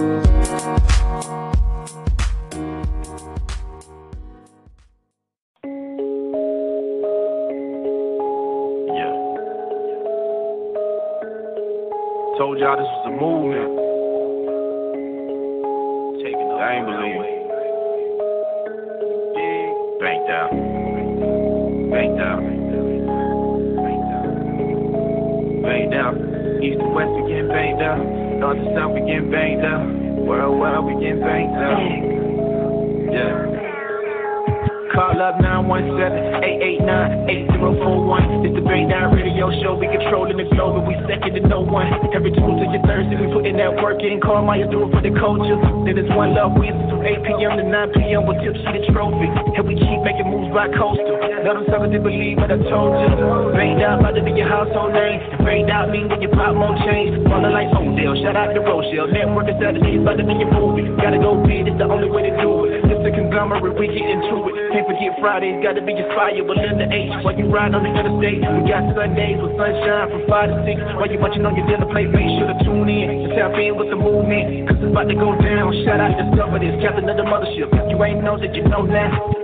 [0.00, 0.24] Told
[12.58, 13.79] y'all this was a movement.
[39.80, 41.88] We controlling the globe and we second to no one.
[42.12, 44.20] Every Tuesday and Thursday we putting that work in.
[44.20, 45.56] Call Maya do it for the culture.
[45.88, 46.52] Then it's one love.
[46.60, 47.56] We from 8 p.m.
[47.56, 48.28] to 9 p.m.
[48.28, 49.24] with Tipsy the Trophy.
[49.24, 51.16] And we keep making moves by coastal.
[51.16, 53.56] Let them suckers to believe what I told you.
[53.56, 55.16] Bang Down about to be your household name.
[55.16, 57.16] And Bang Down mean when you pop more change.
[57.24, 58.20] Falling like Odell.
[58.20, 59.08] Shout out to Rochelle.
[59.08, 59.96] Network is Saturday.
[59.96, 60.92] About to be your movie.
[61.00, 61.64] Gotta go big.
[61.64, 62.79] It's the only way to do it.
[63.00, 63.80] It's conglomerate.
[63.80, 64.76] We get into it.
[64.76, 67.24] Can't forget Fridays, gotta be inspired with Linda H.
[67.24, 71.00] While you ride on the interstate, we got Sundays with sunshine from 5 to 6.
[71.00, 73.72] While you watching on your dinner plate, make sure to tune in and tap in
[73.80, 74.68] with the movement.
[74.68, 75.72] Cause it's about to go down.
[75.88, 76.28] Shout out to
[76.60, 77.72] this, captain of the mothership.
[77.88, 79.39] You ain't know that you know now.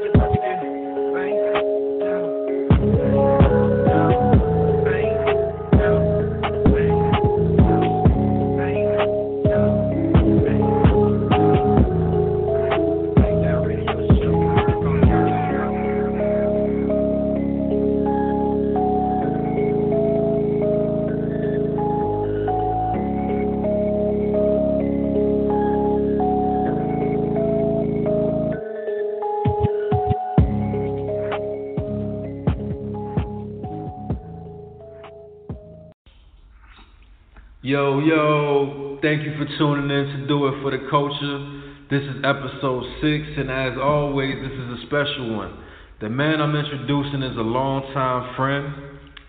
[37.76, 41.60] Yo, yo, thank you for tuning in to Do It for the Culture.
[41.90, 45.58] This is episode six, and as always, this is a special one.
[46.00, 48.72] The man I'm introducing is a longtime friend,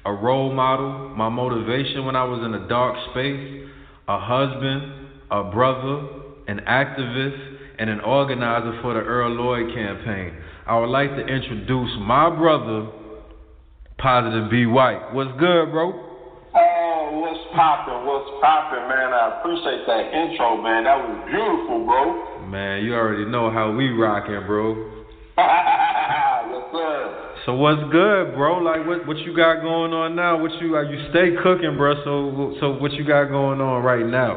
[0.05, 3.67] a role model, my motivation when I was in a dark space,
[4.07, 4.93] a husband,
[5.29, 6.07] a brother,
[6.47, 10.37] an activist, and an organizer for the Earl Lloyd campaign.
[10.65, 12.87] I would like to introduce my brother,
[13.97, 15.11] Positive B White.
[15.11, 16.06] What's good, bro?
[17.47, 18.05] What's poppin'?
[18.05, 19.13] What's poppin', man?
[19.13, 20.83] I appreciate that intro, man.
[20.83, 22.47] That was beautiful, bro.
[22.47, 24.75] Man, you already know how we rockin', bro.
[25.37, 27.33] yes, sir.
[27.45, 28.57] So what's good, bro?
[28.59, 30.41] Like, what what you got going on now?
[30.41, 31.95] What you uh, you stay cooking, bro?
[32.03, 34.35] So so what you got going on right now?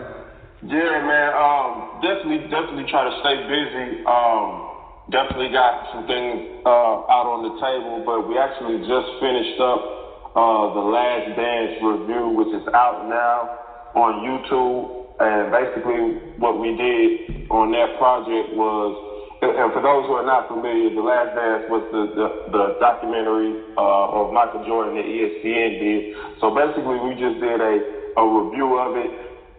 [0.62, 1.30] Yeah, man.
[1.34, 4.04] Um, definitely definitely try to stay busy.
[4.06, 4.70] Um,
[5.10, 9.99] definitely got some things uh, out on the table, but we actually just finished up
[10.34, 13.58] uh, The Last Dance review, which is out now
[13.98, 15.10] on YouTube.
[15.20, 18.94] And basically, what we did on that project was,
[19.42, 23.74] and for those who are not familiar, The Last Dance was the, the, the documentary
[23.76, 26.00] uh, of Michael Jordan that ESPN did.
[26.40, 27.74] So basically, we just did a,
[28.16, 29.10] a review of it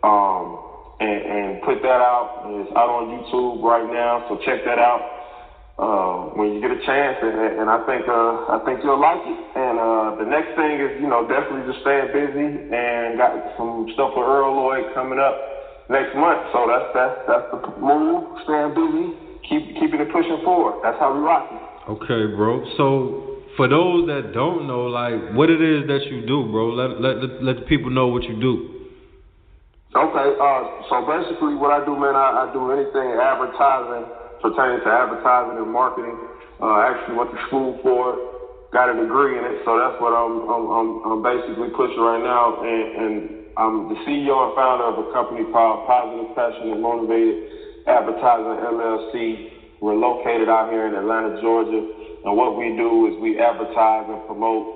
[0.01, 2.47] um, and, and put that out.
[2.47, 5.20] It's out on YouTube right now, so check that out
[5.81, 9.25] uh, when you get a chance, and, and I think uh, I think you'll like
[9.25, 9.39] it.
[9.57, 13.89] And uh, the next thing is, you know, definitely just staying busy and got some
[13.97, 15.33] stuff for Earl Lloyd coming up
[15.89, 16.53] next month.
[16.53, 18.29] So that's that's that's the move.
[18.45, 19.05] Staying busy,
[19.49, 20.85] keep keeping it pushing forward.
[20.85, 21.63] That's how we rock it.
[21.97, 22.61] Okay, bro.
[22.77, 27.01] So for those that don't know, like what it is that you do, bro, let
[27.01, 28.85] let let the people know what you do.
[29.97, 30.61] Okay, uh,
[30.93, 35.69] so basically what I do, man, I, I do anything advertising pertaining to advertising and
[35.71, 36.19] marketing.
[36.61, 38.19] Uh, actually went to school for it,
[38.73, 42.21] got a degree in it, so that's what I'm I'm, I'm, I'm basically pushing right
[42.21, 42.57] now.
[42.61, 47.37] And, and I'm the CEO and founder of a company called Positive Passion and Motivated
[47.87, 49.41] Advertising LLC.
[49.81, 51.83] We're located out here in Atlanta, Georgia,
[52.23, 54.67] and what we do is we advertise and promote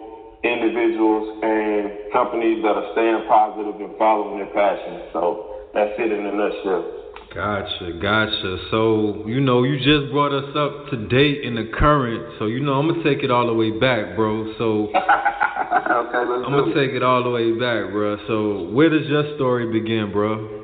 [0.43, 5.01] individuals and companies that are staying positive and following their passion.
[5.13, 5.41] So
[5.73, 6.87] that's it in a nutshell.
[7.35, 8.57] Gotcha, gotcha.
[8.71, 12.39] So, you know, you just brought us up to date in the current.
[12.39, 14.55] So, you know, I'm going to take it all the way back, bro.
[14.57, 18.15] So, okay, I'm going to take it all the way back, bro.
[18.31, 20.63] So, where does your story begin, bro?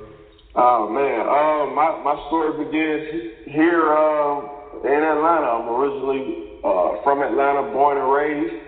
[0.55, 1.27] Oh, man.
[1.27, 5.51] Uh, my, my story begins here uh, in Atlanta.
[5.51, 8.63] I'm originally uh, from Atlanta, born and raised,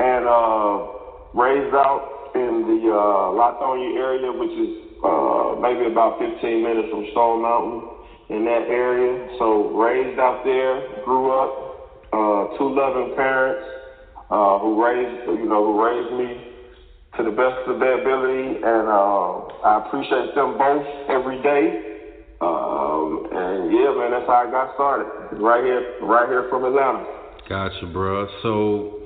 [0.00, 0.82] and uh,
[1.30, 7.06] raised out in the uh, Lithonia area, which is uh, maybe about 15 minutes from
[7.12, 7.96] Stone Mountain
[8.28, 9.36] in that area.
[9.38, 13.66] So raised out there, grew up, uh, two loving parents
[14.30, 16.52] uh, who raised, you know, who raised me
[17.16, 21.96] to the best of their ability, and uh, I appreciate them both every day.
[22.40, 25.40] Um, and yeah, man, that's how I got started.
[25.40, 27.06] Right here, right here from Atlanta.
[27.48, 28.28] Gotcha, bro.
[28.42, 29.00] So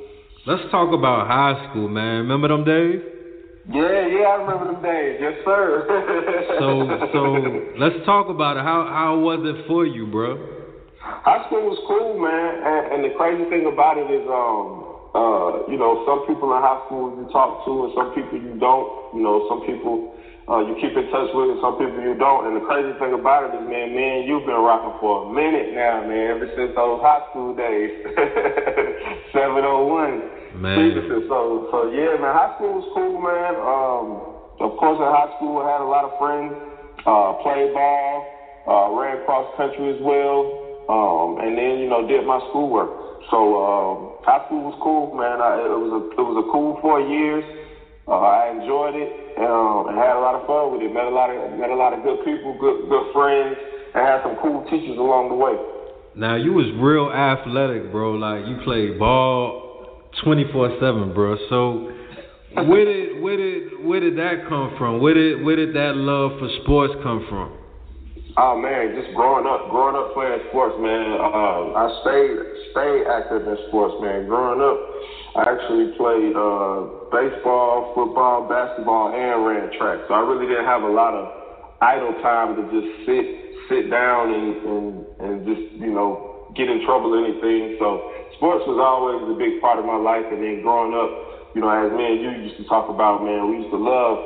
[0.46, 2.26] let's talk about high school, man.
[2.26, 3.19] Remember them days?
[3.68, 5.20] Yeah, yeah, I remember them days.
[5.20, 5.84] Yes, sir.
[6.58, 7.20] so, so
[7.76, 8.64] let's talk about it.
[8.64, 10.40] How how was it for you, bro?
[11.00, 12.64] High school was cool, man.
[12.64, 16.60] And, and the crazy thing about it is, um, uh, you know, some people in
[16.64, 18.88] high school you talk to, and some people you don't.
[19.12, 20.16] You know, some people
[20.50, 22.50] uh, you keep in touch with, and some people you don't.
[22.50, 25.26] And the crazy thing about it is, man, me and you've been rocking for a
[25.30, 26.34] minute now, man.
[26.34, 28.02] Ever since those high school days,
[29.32, 30.18] seven oh one.
[30.58, 30.74] Man.
[31.30, 33.54] So, so yeah, man, high school was cool, man.
[33.62, 34.06] Um,
[34.58, 36.50] of course, in high school, I had a lot of friends.
[37.06, 38.26] Uh, played ball,
[38.68, 40.44] uh, ran cross country as well.
[40.90, 42.90] Um, and then, you know, did my schoolwork.
[43.30, 45.40] So um, high school was cool, man.
[45.40, 47.46] I, it was a it was a cool four years.
[48.10, 50.92] Uh, I enjoyed it um, and had a lot of fun with it.
[50.92, 53.56] Met a lot of met a lot of good people, good good friends,
[53.94, 55.56] and had some cool teachers along the way.
[56.16, 58.14] Now you was real athletic, bro.
[58.14, 61.36] Like you played ball twenty four seven, bro.
[61.48, 61.92] So
[62.66, 65.00] where did where did where did that come from?
[65.00, 67.60] Where did where did that love for sports come from?
[68.36, 71.18] Oh man, just growing up, growing up playing sports, man.
[71.18, 72.36] Uh, I stayed
[72.70, 74.26] stayed active in sports, man.
[74.26, 74.78] Growing up,
[75.36, 80.00] I actually played uh, baseball, football, basketball, and ran track.
[80.08, 81.30] So I really didn't have a lot of
[81.80, 83.24] idle time to just sit
[83.70, 84.86] sit down and and,
[85.22, 87.76] and just you know get in trouble or anything.
[87.78, 90.26] So sports was always a big part of my life.
[90.30, 91.10] And then growing up,
[91.54, 94.18] you know, as me and you used to talk about, man, we used to love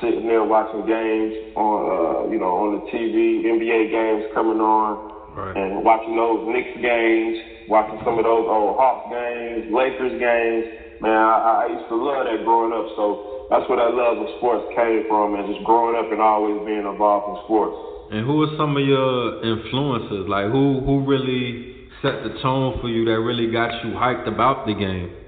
[0.00, 4.98] sitting there watching games on, uh, you know, on the TV, NBA games coming on,
[5.36, 5.56] right.
[5.56, 7.38] and watching those Knicks games,
[7.68, 10.66] watching some of those old Hawks games, Lakers games.
[11.02, 12.86] Man, I, I used to love that growing up.
[12.94, 16.62] So that's where that love of sports came from, and just growing up and always
[16.64, 17.76] being involved in sports.
[18.14, 20.28] And who are some of your influences?
[20.28, 24.66] Like who who really set the tone for you that really got you hyped about
[24.66, 25.22] the game?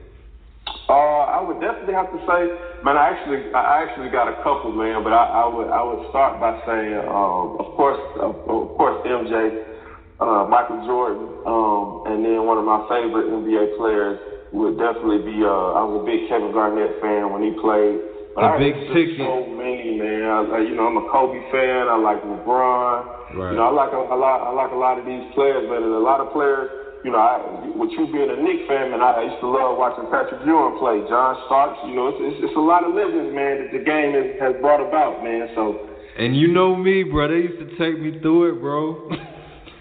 [0.85, 2.41] Uh, I would definitely have to say,
[2.85, 6.05] man, I actually, I actually got a couple, man, but I, I would, I would
[6.13, 9.74] start by saying, um, of course, of, of course, MJ,
[10.21, 14.19] uh, Michael Jordan, um, and then one of my favorite NBA players
[14.55, 17.99] would definitely be, uh, I was a big Kevin Garnett fan when he played.
[18.35, 19.23] But a big ticket.
[19.23, 20.51] So many, man.
[20.51, 21.87] I, you know, I'm a Kobe fan.
[21.87, 23.35] I like LeBron.
[23.35, 23.55] Right.
[23.55, 24.43] You know, I like a, a lot.
[24.43, 25.83] I like a lot of these players, man.
[25.83, 26.71] And a lot of players
[27.05, 27.37] you know, I,
[27.77, 31.05] with you being a Knicks fan, man, I, used to love watching Patrick Ewing play,
[31.07, 31.79] John Starks.
[31.85, 34.53] You know, it's, it's, it's a lot of legends, man, that the game has, has
[34.65, 35.53] brought about, man.
[35.55, 35.85] So.
[36.17, 37.29] And you know me, bro.
[37.29, 39.11] They used to take me through it, bro.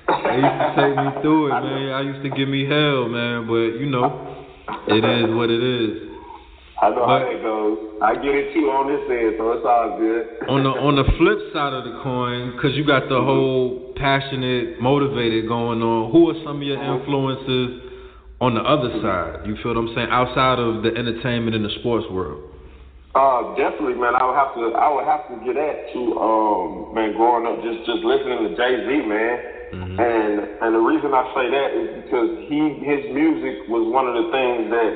[0.08, 1.90] they used to take me through it, man.
[1.94, 3.48] I used to give me hell, man.
[3.48, 4.46] But you know,
[4.88, 6.14] it is what it is.
[6.84, 7.78] I know but, how that goes.
[8.04, 10.52] I get it too on this end, so it's all good.
[10.52, 13.32] on the on the flip side of the coin, because you got the mm-hmm.
[13.32, 16.12] whole passionate, motivated going on.
[16.12, 17.00] Who are some of your mm-hmm.
[17.00, 17.88] influences
[18.44, 19.48] on the other side?
[19.48, 20.12] You feel what I'm saying?
[20.12, 22.52] Outside of the entertainment and the sports world.
[23.16, 24.18] Uh, definitely, man.
[24.18, 24.76] I would have to.
[24.76, 27.16] I would have to get at to, um, man.
[27.16, 29.53] Growing up, just just listening to Jay Z, man.
[29.74, 30.00] Mm-hmm.
[30.00, 34.14] And and the reason I say that is because he his music was one of
[34.14, 34.94] the things that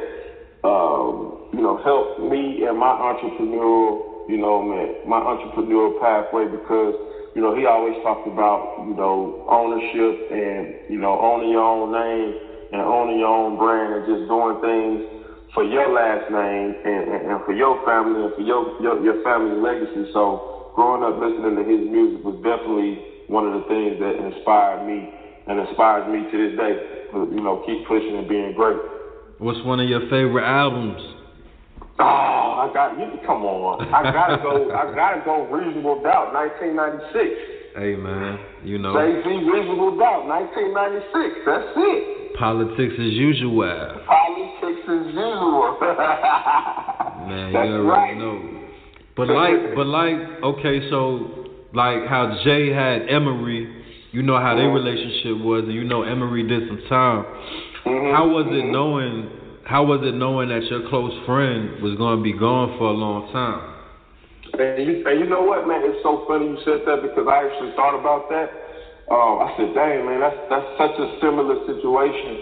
[0.64, 6.94] um, you know, helped me and my entrepreneurial, you know, man, my entrepreneurial pathway because,
[7.36, 11.94] you know, he always talked about, you know, ownership and, you know, owning your own
[11.94, 12.34] name
[12.74, 15.06] and owning your own brand and just doing things
[15.54, 19.24] for your last name and, and, and for your family and for your, your your
[19.24, 20.10] family legacy.
[20.12, 24.88] So growing up listening to his music was definitely one of the things that inspired
[24.88, 25.10] me
[25.48, 26.74] and inspires me to this day.
[27.14, 28.78] You know, keep pushing and being great.
[29.40, 31.00] What's one of your favorite albums?
[32.00, 33.20] Oh, I got you.
[33.26, 34.70] Come on, I gotta go.
[34.72, 35.48] I gotta go.
[35.50, 37.58] Reasonable Doubt, 1996.
[37.78, 38.94] Hey man, you know.
[38.94, 41.46] Jay Z, Reasonable Doubt, 1996.
[41.46, 42.36] That's it.
[42.38, 44.02] Politics as usual.
[44.06, 45.78] Politics as usual.
[47.26, 48.18] man, That's you already right.
[48.18, 48.58] know.
[49.16, 51.47] But like, but like, okay, so
[51.78, 53.70] like how Jay had Emory,
[54.12, 54.74] you know how their Mhm.
[54.74, 57.24] relationship was, and you know Emory did some time.
[57.86, 59.30] Mhm, How was it knowing?
[59.64, 62.98] How was it knowing that your close friend was going to be gone for a
[63.06, 63.62] long time?
[64.58, 65.84] And you, and you know what, man?
[65.84, 68.50] It's so funny you said that because I actually thought about that.
[69.12, 72.38] Um, I said, dang, man, that's that's such a similar situation.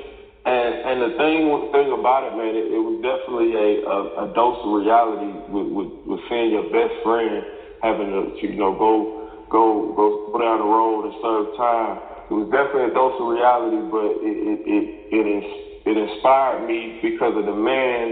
[0.46, 4.34] And and the thing thing about it, man, it, it was definitely a, a, a
[4.34, 7.44] dose of reality with, with with seeing your best friend
[7.82, 11.96] having to you know go go go down the road and serve time.
[12.30, 15.44] It was definitely a dose of reality, but it it it it,
[15.86, 18.04] it inspired me because of the man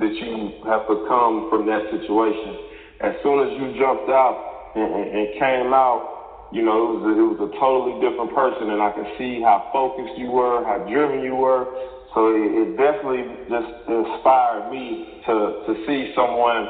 [0.00, 2.68] that you have become from that situation.
[3.00, 6.12] As soon as you jumped out and, and, and came out
[6.52, 9.40] you know, it was a, it was a totally different person, and I could see
[9.40, 11.64] how focused you were, how driven you were.
[12.12, 16.68] So it, it definitely just inspired me to to see someone,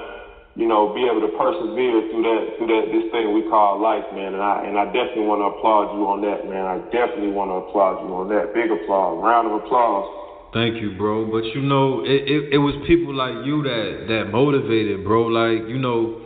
[0.55, 4.05] you know, be able to persevere through that through that this thing we call life,
[4.13, 4.35] man.
[4.37, 6.65] And I and I definitely want to applaud you on that, man.
[6.65, 8.53] I definitely want to applaud you on that.
[8.53, 10.07] Big applause, round of applause.
[10.53, 11.25] Thank you, bro.
[11.33, 15.33] But you know, it, it, it was people like you that that motivated, bro.
[15.33, 16.21] Like you know,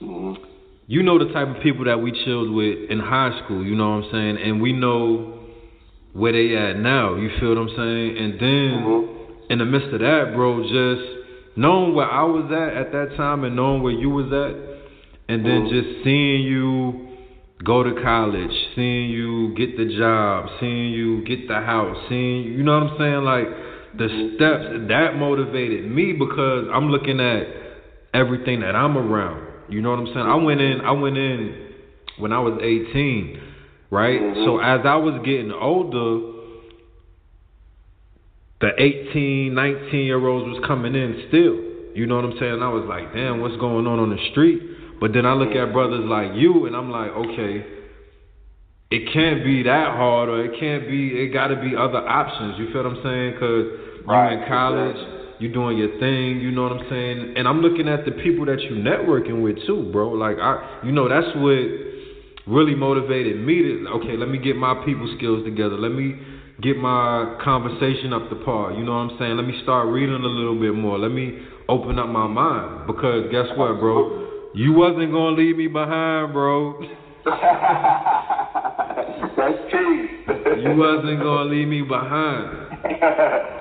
[0.00, 0.46] mm-hmm
[0.86, 3.98] you know the type of people that we chilled with in high school, you know
[3.98, 4.38] what I'm saying?
[4.38, 5.34] And we know
[6.12, 8.16] where they at now, you feel what I'm saying?
[8.16, 9.52] And then mm-hmm.
[9.52, 11.15] in the midst of that, bro, just
[11.56, 14.54] knowing where I was at at that time and knowing where you was at,
[15.28, 15.74] and then mm-hmm.
[15.74, 17.08] just seeing you
[17.64, 22.62] go to college, seeing you get the job, seeing you get the house, seeing you
[22.62, 23.24] know what I'm saying?
[23.24, 23.48] Like
[23.98, 24.36] the mm-hmm.
[24.36, 27.46] steps that motivated me because I'm looking at
[28.12, 29.46] everything that I'm around.
[29.68, 30.26] You know what I'm saying?
[30.26, 30.80] I went in.
[30.82, 31.72] I went in
[32.18, 33.40] when I was 18,
[33.90, 34.20] right?
[34.20, 34.44] Mm-hmm.
[34.44, 36.35] So as I was getting older,
[38.60, 41.60] the 18, 19 year olds was coming in still.
[41.94, 42.62] You know what I'm saying?
[42.62, 44.60] I was like, damn, what's going on on the street?
[45.00, 47.64] But then I look at brothers like you, and I'm like, okay,
[48.90, 51.08] it can't be that hard, or it can't be.
[51.20, 52.58] It got to be other options.
[52.58, 53.34] You feel what I'm saying?
[53.40, 54.32] Cause right.
[54.32, 57.34] you in college you're doing your thing, you know what I'm saying?
[57.36, 60.10] And I'm looking at the people that you're networking with too, bro.
[60.10, 61.60] Like I you know, that's what
[62.46, 65.76] really motivated me to okay, let me get my people skills together.
[65.76, 66.16] Let me
[66.62, 68.72] get my conversation up to par.
[68.72, 69.36] You know what I'm saying?
[69.36, 70.98] Let me start reading a little bit more.
[70.98, 72.86] Let me open up my mind.
[72.86, 74.52] Because guess what, bro?
[74.54, 76.80] You wasn't gonna leave me behind, bro.
[79.36, 80.10] That's peace.
[80.62, 82.68] you wasn't gonna leave me behind.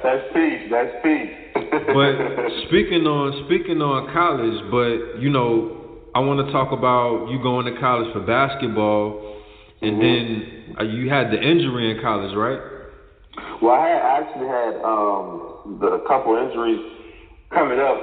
[0.03, 0.69] That's peace.
[0.71, 2.11] That's peace but
[2.67, 7.65] speaking on speaking on college, but you know, I want to talk about you going
[7.65, 9.41] to college for basketball,
[9.81, 10.01] and mm-hmm.
[10.01, 12.59] then uh, you had the injury in college, right?
[13.61, 16.81] Well, I, had, I actually had um, the a couple injuries
[17.51, 17.97] coming up,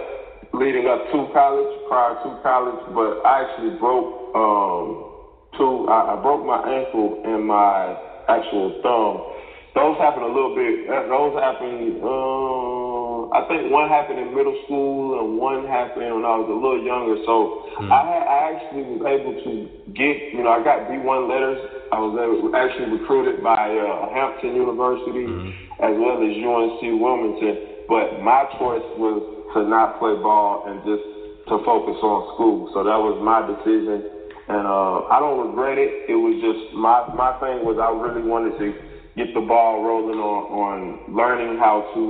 [0.54, 5.12] leading up to college, prior to college, but I actually broke um,
[5.59, 5.87] two.
[5.88, 7.97] I, I broke my ankle and my
[8.28, 9.32] actual thumb.
[9.75, 10.88] Those happened a little bit.
[10.88, 12.00] Those happened.
[12.04, 16.52] Um, I think one happened in middle school and one happened when I was a
[16.52, 17.16] little younger.
[17.25, 17.88] So mm.
[17.88, 19.52] I, I actually was able to
[19.97, 21.61] get, you know, I got D1 letters.
[21.92, 22.16] I was
[22.56, 25.52] actually recruited by uh, Hampton University mm.
[25.76, 27.84] as well as UNC Wilmington.
[27.84, 29.20] But my choice was
[29.52, 31.04] to not play ball and just
[31.52, 32.72] to focus on school.
[32.72, 34.08] So that was my decision.
[34.49, 36.08] And uh, I don't regret it.
[36.08, 38.72] It was just my my thing was I really wanted to
[39.12, 40.78] get the ball rolling on on
[41.12, 42.02] learning how to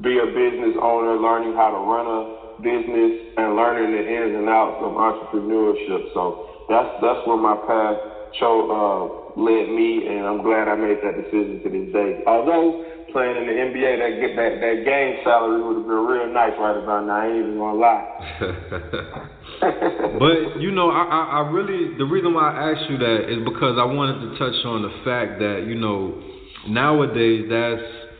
[0.00, 2.20] be a business owner, learning how to run a
[2.64, 6.08] business, and learning the ins and outs of entrepreneurship.
[6.16, 10.98] So that's that's where my path chose, uh, led me, and I'm glad I made
[11.02, 12.22] that decision to this day.
[12.26, 16.28] Although playing in the NBA, that get that that game salary would have been real
[16.32, 17.18] nice right about now.
[17.18, 18.06] I ain't even gonna lie.
[20.18, 23.38] but you know, I, I I really the reason why I asked you that is
[23.44, 26.22] because I wanted to touch on the fact that you know
[26.68, 28.10] nowadays that's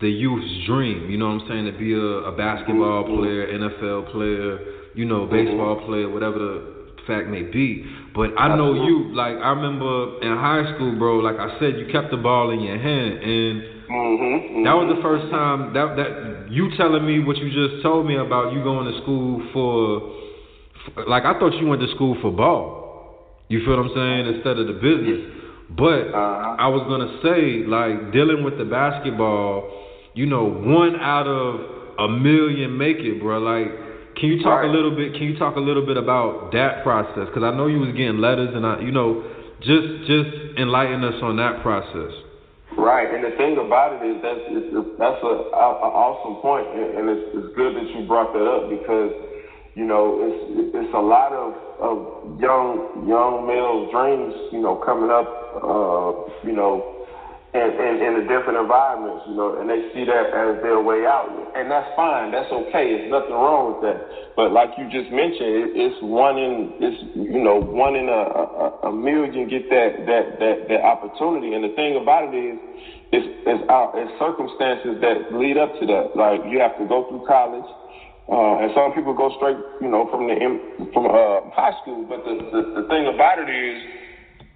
[0.00, 1.10] the youth's dream.
[1.10, 1.64] You know what I'm saying?
[1.66, 3.18] To be a, a basketball mm-hmm.
[3.20, 4.58] player, NFL player,
[4.94, 5.32] you know, mm-hmm.
[5.32, 6.74] baseball player, whatever the
[7.06, 7.84] fact may be.
[8.14, 9.14] But I know you.
[9.14, 11.18] Like I remember in high school, bro.
[11.18, 13.54] Like I said, you kept the ball in your hand, and
[13.90, 14.64] mm-hmm.
[14.64, 18.16] that was the first time that that you telling me what you just told me
[18.16, 20.94] about you going to school for.
[20.94, 23.44] for like I thought you went to school for ball.
[23.48, 24.34] You feel what I'm saying?
[24.36, 25.34] Instead of the business.
[25.76, 26.56] But uh-huh.
[26.62, 31.60] I was gonna say, like dealing with the basketball you know, one out of
[31.98, 33.38] a million make it, bro.
[33.38, 33.66] Like,
[34.16, 34.70] can you talk right.
[34.70, 35.14] a little bit?
[35.14, 37.26] Can you talk a little bit about that process?
[37.26, 39.22] Because I know you was getting letters, and I, you know,
[39.60, 42.12] just just enlighten us on that process.
[42.76, 46.66] Right, and the thing about it is that's it's, that's a, a, a awesome point,
[46.74, 49.14] and it's, it's good that you brought that up because
[49.78, 55.10] you know it's it's a lot of of young young males' dreams, you know, coming
[55.10, 55.30] up,
[55.62, 57.03] uh, you know,
[57.54, 61.06] and, and in the different environments, you know, and they see that as their way
[61.06, 62.34] out, and that's fine.
[62.34, 62.98] That's okay.
[62.98, 64.34] There's nothing wrong with that.
[64.34, 68.22] But like you just mentioned, it, it's one in it's you know one in a,
[68.26, 71.54] a, a million get that that that that opportunity.
[71.54, 72.58] And the thing about it is,
[73.14, 76.18] it's it's, our, it's circumstances that lead up to that.
[76.18, 77.70] Like you have to go through college.
[78.24, 80.34] Uh, and some people go straight, you know, from the
[80.90, 82.02] from uh, high school.
[82.08, 83.76] But the, the the thing about it is,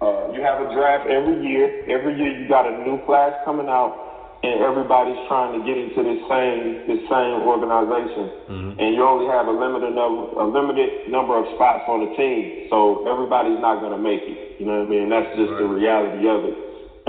[0.01, 1.83] uh, you have a draft every year.
[1.91, 5.99] Every year you got a new class coming out, and everybody's trying to get into
[5.99, 8.79] this same this same organization, mm-hmm.
[8.79, 12.71] and you only have a limited number a limited number of spots on the team,
[12.71, 14.63] so everybody's not going to make it.
[14.63, 15.11] You know what I mean?
[15.11, 15.63] That's just right.
[15.63, 16.57] the reality of it.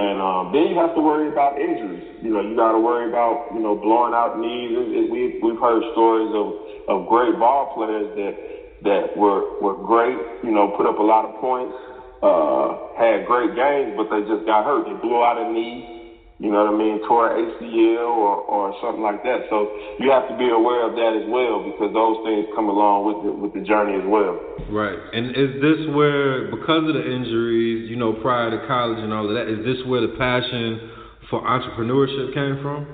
[0.01, 2.03] And um, then you have to worry about injuries.
[2.23, 4.75] You know, you got to worry about you know blowing out knees.
[4.75, 6.59] It, it, we we've heard stories of
[6.91, 8.35] of great ball players that
[8.83, 10.19] that were were great.
[10.43, 11.75] You know, put up a lot of points,
[12.23, 14.85] uh, had great games, but they just got hurt.
[14.87, 16.01] They blew out a knee
[16.41, 19.45] you know what I mean, tore ACL or, or something like that.
[19.53, 19.69] So
[20.01, 23.19] you have to be aware of that as well because those things come along with
[23.29, 24.41] the, with the journey as well.
[24.73, 24.97] Right.
[25.13, 29.29] And is this where, because of the injuries, you know, prior to college and all
[29.29, 30.89] of that, is this where the passion
[31.29, 32.89] for entrepreneurship came from?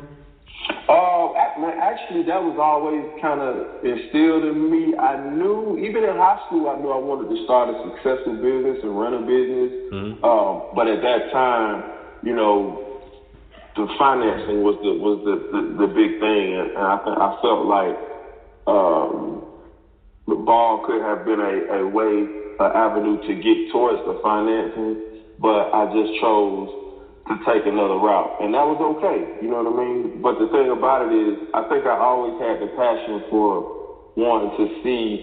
[0.88, 4.94] Uh, actually, that was always kind of instilled in me.
[4.96, 8.78] I knew, even in high school, I knew I wanted to start a successful business
[8.82, 9.70] and run a business.
[9.90, 10.24] Mm-hmm.
[10.24, 11.82] Um, but at that time,
[12.22, 13.02] you know,
[13.74, 17.66] the financing was the was the, the, the big thing, and, I think I felt
[17.66, 17.96] like
[18.66, 19.44] um,
[20.26, 22.24] the ball could have been a, a way,
[22.62, 26.85] an avenue to get towards the financing, but I just chose
[27.28, 29.26] to take another route, and that was okay.
[29.42, 30.22] You know what I mean?
[30.22, 33.66] But the thing about it is, I think I always had the passion for
[34.16, 35.18] wanting to see,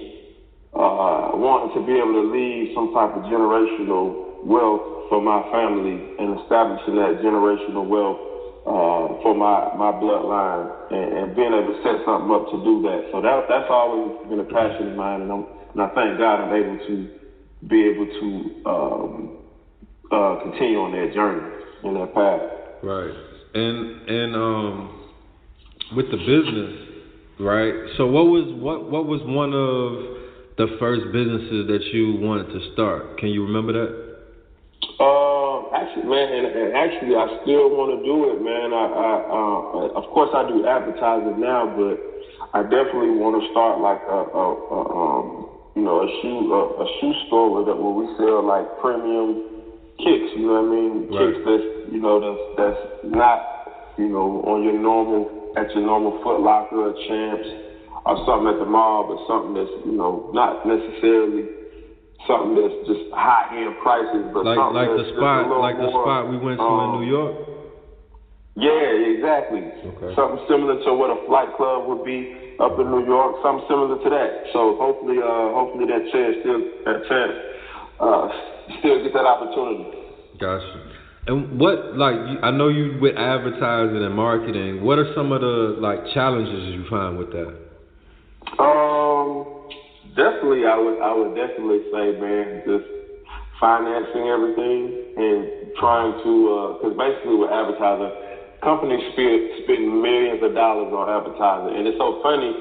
[0.75, 6.03] uh, wanting to be able to leave some type of generational wealth for my family
[6.19, 8.19] and establishing that generational wealth
[8.67, 12.81] uh, for my my bloodline and, and being able to set something up to do
[12.83, 13.03] that.
[13.11, 16.41] So that that's always been a passion of mine, and, I'm, and I thank God
[16.41, 17.07] I'm able to
[17.67, 18.27] be able to
[18.65, 19.31] um,
[20.11, 21.43] uh, continue on that journey
[21.83, 22.41] in that path.
[22.83, 23.13] Right,
[23.53, 25.03] and and um,
[25.95, 26.73] with the business,
[27.39, 27.73] right?
[27.97, 30.13] So what was what what was one of
[30.57, 33.17] the first businesses that you wanted to start?
[33.17, 34.13] Can you remember that?
[34.99, 38.73] Um, actually, man, and, and actually, I still want to do it, man.
[38.75, 41.97] I, I uh, of course, I do advertising now, but
[42.53, 45.27] I definitely want to start like a, a, a um,
[45.75, 49.52] you know, a shoe, a, a shoe store that where we sell like premium
[49.97, 50.29] kicks.
[50.35, 50.93] You know what I mean?
[51.09, 51.33] Right.
[51.33, 52.81] Kicks that's you know that's that's
[53.13, 53.39] not
[53.97, 57.49] you know on your normal at your normal Foot Locker or Champs
[58.05, 61.63] or something at the mall, but something that's you know not necessarily
[62.27, 66.37] something that's just high end prices, but like like the spot like the spot we
[66.37, 67.35] went to um, in New York.
[68.53, 69.65] Yeah, exactly.
[69.65, 70.13] Okay.
[70.13, 73.41] Something similar to what a flight club would be up in New York.
[73.41, 74.53] Something similar to that.
[74.53, 77.52] So hopefully, uh, hopefully that chance still that chance
[77.99, 78.27] uh,
[78.79, 80.03] still get that opportunity.
[80.39, 80.93] Gotcha.
[81.25, 84.83] And what like I know you with advertising and marketing.
[84.83, 87.55] What are some of the like challenges you find with that?
[88.59, 89.71] Um
[90.19, 92.83] definitely, I would I would definitely say, man, just
[93.55, 98.11] financing everything and trying to because uh, basically with advertising,
[98.59, 102.51] companies spend spend millions of dollars on advertising, and it's so funny,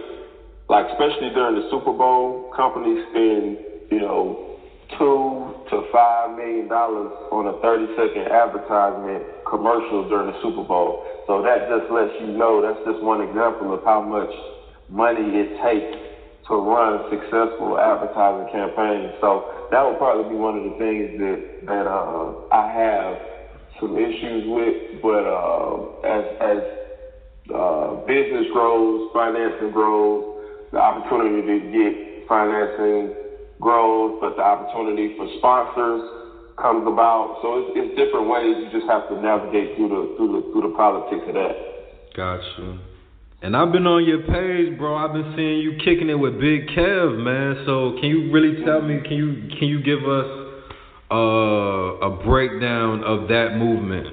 [0.71, 4.52] like especially during the Super Bowl, companies spend you know
[4.99, 11.05] two to five million dollars on a 30 second advertisement commercial during the Super Bowl.
[11.27, 14.31] So that just lets you know that's just one example of how much
[14.89, 15.97] money it takes
[16.49, 19.15] to run successful advertising campaigns.
[19.21, 21.39] So that would probably be one of the things that
[21.71, 23.13] that uh, I have
[23.81, 25.03] some issues with.
[25.03, 26.61] But uh, as as
[27.55, 33.22] uh, business grows, financing grows, the opportunity to get financing
[33.63, 36.03] grows, but the opportunity for sponsors
[36.59, 37.39] comes about.
[37.41, 38.59] So it's, it's different ways.
[38.59, 41.55] You just have to navigate through the through the through the politics of that.
[42.19, 42.79] Gotcha.
[43.43, 44.95] And I've been on your page, bro.
[44.95, 47.65] I've been seeing you kicking it with Big Kev, man.
[47.67, 49.01] So can you really tell me?
[49.03, 50.29] Can you can you give us
[51.11, 54.07] uh, a breakdown of that movement?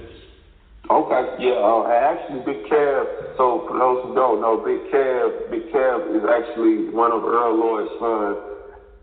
[0.89, 1.61] Okay, yeah.
[1.61, 3.37] Uh, actually, Big Kev.
[3.37, 7.53] So for those who don't know, Big Kev, Big Kev is actually one of Earl
[7.53, 8.48] Lloyd's sons.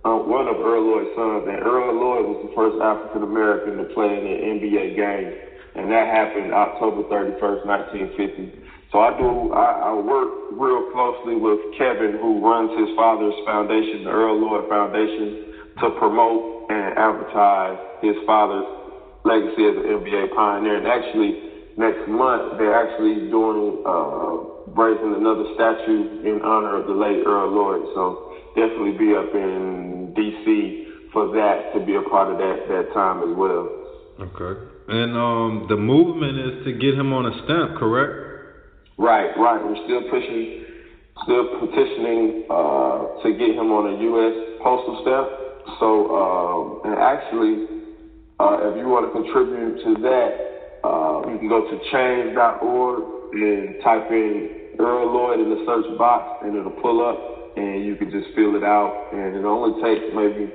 [0.06, 3.90] Uh, one of Earl Lloyd's sons, and Earl Lloyd was the first African American to
[3.90, 5.34] play in an NBA game,
[5.74, 7.66] and that happened October 31st,
[8.14, 8.54] 1950.
[8.94, 14.06] So I do, I, I work real closely with Kevin, who runs his father's foundation,
[14.06, 18.70] the Earl Lloyd Foundation, to promote and advertise his father's
[19.26, 20.78] legacy as an NBA pioneer.
[20.78, 26.94] And actually, next month, they're actually doing, uh, raising another statue in honor of the
[26.94, 27.90] late Earl Lloyd.
[27.90, 31.10] So definitely be up in D.C.
[31.12, 33.68] for that, to be a part of that, that time as well.
[34.20, 34.60] Okay.
[34.88, 38.26] And um, the movement is to get him on a stamp, correct?
[38.98, 39.60] Right, right.
[39.60, 40.64] We're still pushing,
[41.24, 44.60] still petitioning uh, to get him on a U.S.
[44.62, 45.28] postal stamp.
[45.80, 47.76] So, um, and actually,
[48.40, 50.30] uh, if you want to contribute to that,
[50.86, 53.02] uh, you can go to change.org
[53.34, 57.18] and type in Earl Lloyd in the search box, and it'll pull up,
[57.56, 59.10] and you can just fill it out.
[59.12, 60.52] And it only takes maybe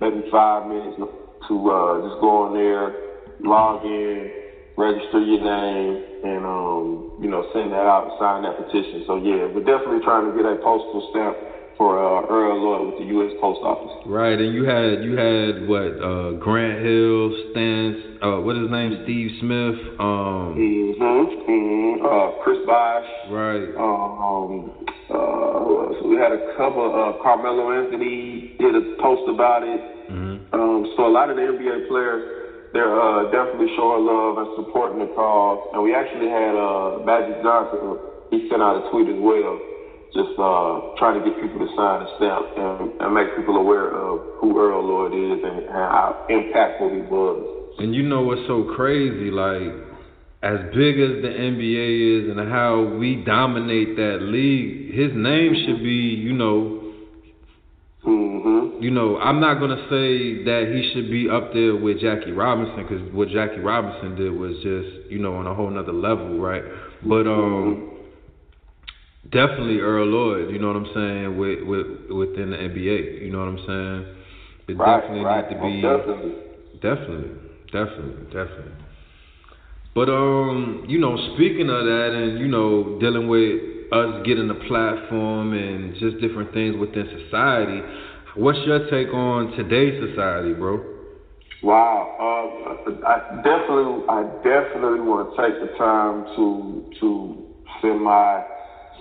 [0.00, 2.94] maybe five minutes to uh, just go on there,
[3.40, 4.30] log in,
[4.76, 5.92] register your name,
[6.24, 9.04] and um, you know send that out, and sign that petition.
[9.06, 11.36] So yeah, we're definitely trying to get a postal stamp
[11.76, 13.32] for uh, Earl Lloyd with the U.S.
[13.40, 14.04] Post Office.
[14.06, 18.70] Right, and you had you had what uh, Grant Hill, Stans, uh, what is his
[18.70, 22.06] name, Steve Smith, um, mm-hmm, mm-hmm.
[22.06, 24.70] Uh, Chris Bosh, right, um,
[25.10, 29.82] uh, so we had a couple of Carmelo Anthony did a post about it.
[30.06, 30.54] Mm-hmm.
[30.54, 35.02] Um, so a lot of the NBA players, they're uh, definitely showing love and supporting
[35.02, 35.58] the cause.
[35.74, 37.98] And we actually had uh, Magic Johnson.
[38.30, 39.58] He sent out a tweet as well
[40.14, 43.96] just uh, trying to get people to sign a stamp and, and make people aware
[43.96, 47.61] of who Earl Lloyd is and how impactful he was.
[47.78, 49.30] And you know what's so crazy?
[49.30, 49.72] Like,
[50.42, 55.82] as big as the NBA is and how we dominate that league, his name should
[55.82, 56.78] be, you know,
[58.04, 58.82] Mm-hmm.
[58.82, 62.82] You know, I'm not gonna say that he should be up there with Jackie Robinson
[62.82, 66.64] because what Jackie Robinson did was just, you know, on a whole nother level, right?
[67.04, 67.92] But um, mm-hmm
[69.30, 70.50] definitely Earl Lloyd.
[70.50, 71.38] You know what I'm saying?
[71.38, 73.22] With with within the NBA.
[73.22, 74.16] You know what I'm saying?
[74.68, 75.50] It right, definitely right.
[75.50, 76.32] need to be definitely.
[76.80, 77.30] definitely,
[77.72, 78.72] definitely, definitely.
[79.94, 83.60] But um, you know, speaking of that, and you know, dealing with
[83.92, 87.82] us getting a platform and just different things within society.
[88.34, 90.80] What's your take on today's society, bro?
[91.62, 97.36] Wow, uh, I definitely, I definitely want to take the time to to
[97.82, 98.42] send my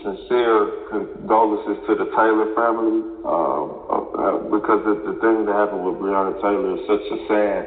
[0.03, 5.95] sincere condolences to the Taylor family um, uh, because the, the thing that happened with
[5.95, 7.65] Breonna Taylor is such a sad,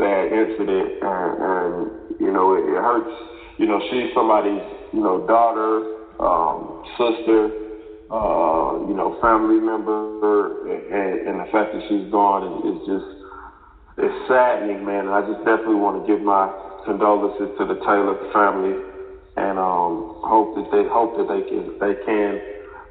[0.00, 1.72] sad incident, and, and
[2.18, 3.12] you know it, it hurts.
[3.58, 5.84] You know, she's somebody's you know daughter,
[6.16, 7.52] um, sister,
[8.10, 13.08] uh, you know, family member, and, and the fact that she's gone is, is just
[14.00, 15.06] it's saddening, man.
[15.06, 16.48] And I just definitely want to give my
[16.88, 18.74] condolences to the Taylor family
[19.36, 22.42] and um, hope that they hope that they can they can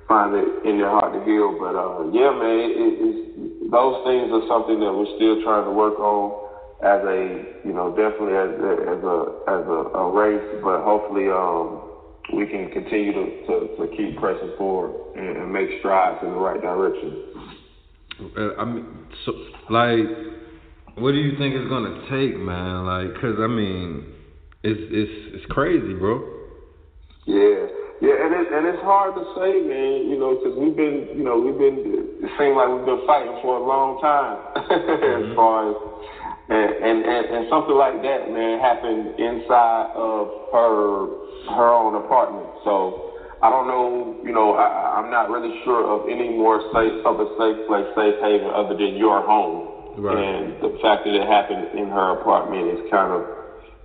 [0.08, 1.52] find it in their heart to heal.
[1.60, 2.72] But uh, yeah, man, it,
[3.04, 3.19] it's,
[3.67, 6.38] those things are something that we're still trying to work on
[6.83, 11.27] as a you know definitely as a, as a as a, a race, but hopefully
[11.27, 11.89] um,
[12.33, 16.37] we can continue to, to, to keep pressing forward and, and make strides in the
[16.37, 17.23] right direction.
[18.37, 18.85] Uh, I mean,
[19.25, 19.31] so
[19.69, 20.07] like,
[20.95, 22.85] what do you think it's gonna take, man?
[22.85, 24.05] Like, cause I mean
[24.63, 26.19] it's it's it's crazy, bro.
[27.25, 27.67] Yeah,
[28.01, 30.11] yeah, and it, and it's hard to say, man.
[30.11, 31.79] You know, because we've been, you know, we've been.
[32.19, 34.35] It seems like we've been fighting for a long time,
[34.67, 35.31] mm-hmm.
[35.31, 35.75] as far as.
[36.49, 41.05] And, and, and and something like that, man, happened inside of her
[41.53, 42.49] her own apartment.
[42.65, 47.05] So I don't know, you know, I, I'm not really sure of any more safe
[47.05, 50.01] of a safe place, safe haven other than your home.
[50.01, 50.17] Right.
[50.17, 53.21] And the fact that it happened in her apartment is kind of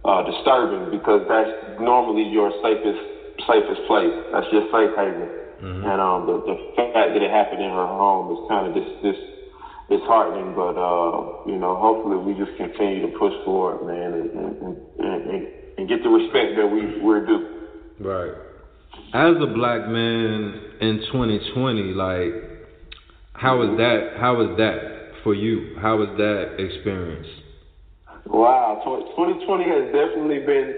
[0.04, 4.14] uh, disturbing because that's normally your safest safest place.
[4.32, 5.28] That's your safe haven.
[5.60, 5.84] Mm-hmm.
[5.84, 8.88] And um, the, the fact that it happened in her home is kind of this
[9.04, 9.18] this
[9.88, 10.54] disheartening.
[10.54, 15.46] But uh, you know, hopefully we just continue to push forward, man, and and, and,
[15.78, 17.48] and, get the respect that we we're due.
[18.00, 18.32] Right.
[19.12, 22.32] As a black man in 2020, like,
[23.32, 24.14] how is that?
[24.18, 25.76] How is that for you?
[25.80, 27.26] How was that experience?
[28.26, 30.74] Wow, 2020 has definitely been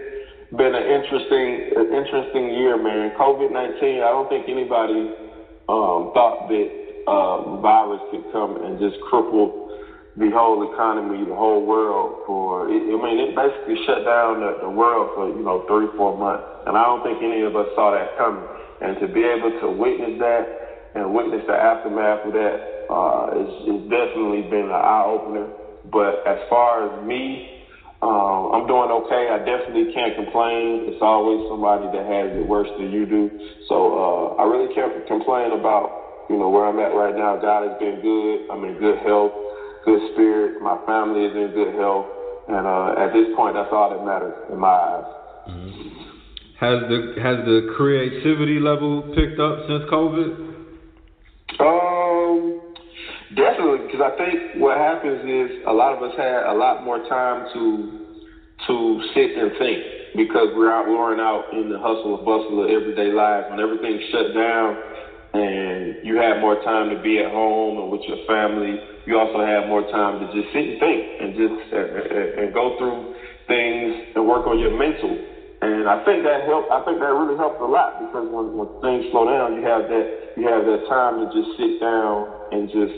[0.57, 3.13] been an interesting an interesting year, man.
[3.19, 4.03] COVID 19.
[4.03, 5.11] I don't think anybody
[5.69, 9.71] um, thought that uh, virus could come and just cripple
[10.17, 12.25] the whole economy, the whole world.
[12.27, 15.89] For it, I mean, it basically shut down the, the world for you know three
[15.97, 18.45] four months, and I don't think any of us saw that coming.
[18.81, 20.45] And to be able to witness that
[20.95, 22.57] and witness the aftermath of that
[22.89, 25.49] uh, is, is definitely been an eye opener
[25.93, 27.63] but as far as me,
[28.03, 29.31] um, I'm doing okay.
[29.31, 30.91] I definitely can't complain.
[30.91, 33.31] It's always somebody that has it worse than you do.
[33.69, 37.37] So uh, I really can't complain about you know where I'm at right now.
[37.37, 38.51] God has been good.
[38.51, 39.33] I'm in good health,
[39.85, 40.63] good spirit.
[40.63, 42.07] My family is in good health,
[42.49, 45.05] and uh, at this point, that's all that matters in my eyes.
[45.49, 45.89] Mm-hmm.
[46.59, 50.55] Has the has the creativity level picked up since COVID?
[51.61, 52.67] Um,
[53.35, 57.03] Definitely, because I think what happens is a lot of us had a lot more
[57.09, 58.07] time to
[58.67, 59.83] to sit and think
[60.17, 63.51] because we're out worn out in the hustle and bustle of everyday life.
[63.51, 64.79] When everything's shut down
[65.37, 69.41] and you have more time to be at home and with your family, you also
[69.41, 73.07] have more time to just sit and think and just uh, and go through
[73.47, 75.21] things and work on your mental
[75.63, 76.71] and I think that helped.
[76.71, 79.87] I think that really helped a lot because when, when things slow down, you have
[79.89, 82.93] that you have that time to just sit down and just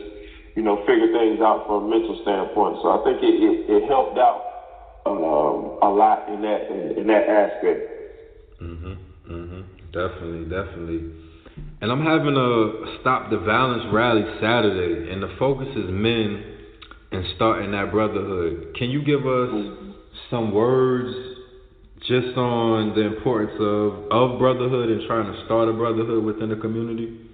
[0.56, 2.78] you know figure things out from a mental standpoint.
[2.82, 4.42] So I think it it, it helped out
[5.06, 7.82] um, a lot in that in, in that aspect.
[8.60, 8.98] Mhm.
[9.28, 9.64] Mhm.
[9.92, 10.44] Definitely.
[10.44, 11.04] Definitely.
[11.80, 16.56] And I'm having a stop the violence rally Saturday, and the focus is men
[17.12, 18.74] and starting that brotherhood.
[18.76, 19.50] Can you give us
[20.30, 21.14] some words
[22.06, 26.56] just on the importance of, of brotherhood and trying to start a brotherhood within the
[26.56, 27.28] community?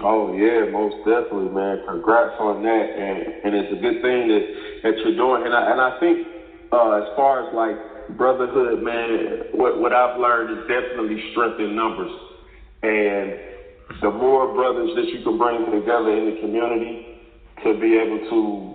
[0.00, 1.82] Oh yeah, most definitely, man.
[1.86, 4.44] Congrats on that, and and it's a good thing that
[4.84, 5.42] that you're doing.
[5.42, 6.22] And I and I think
[6.70, 11.74] uh, as far as like brotherhood, man, what what I've learned is definitely strength in
[11.74, 12.14] numbers,
[12.82, 13.34] and
[14.02, 17.00] the more brothers that you can bring together in the community
[17.64, 18.74] to be able to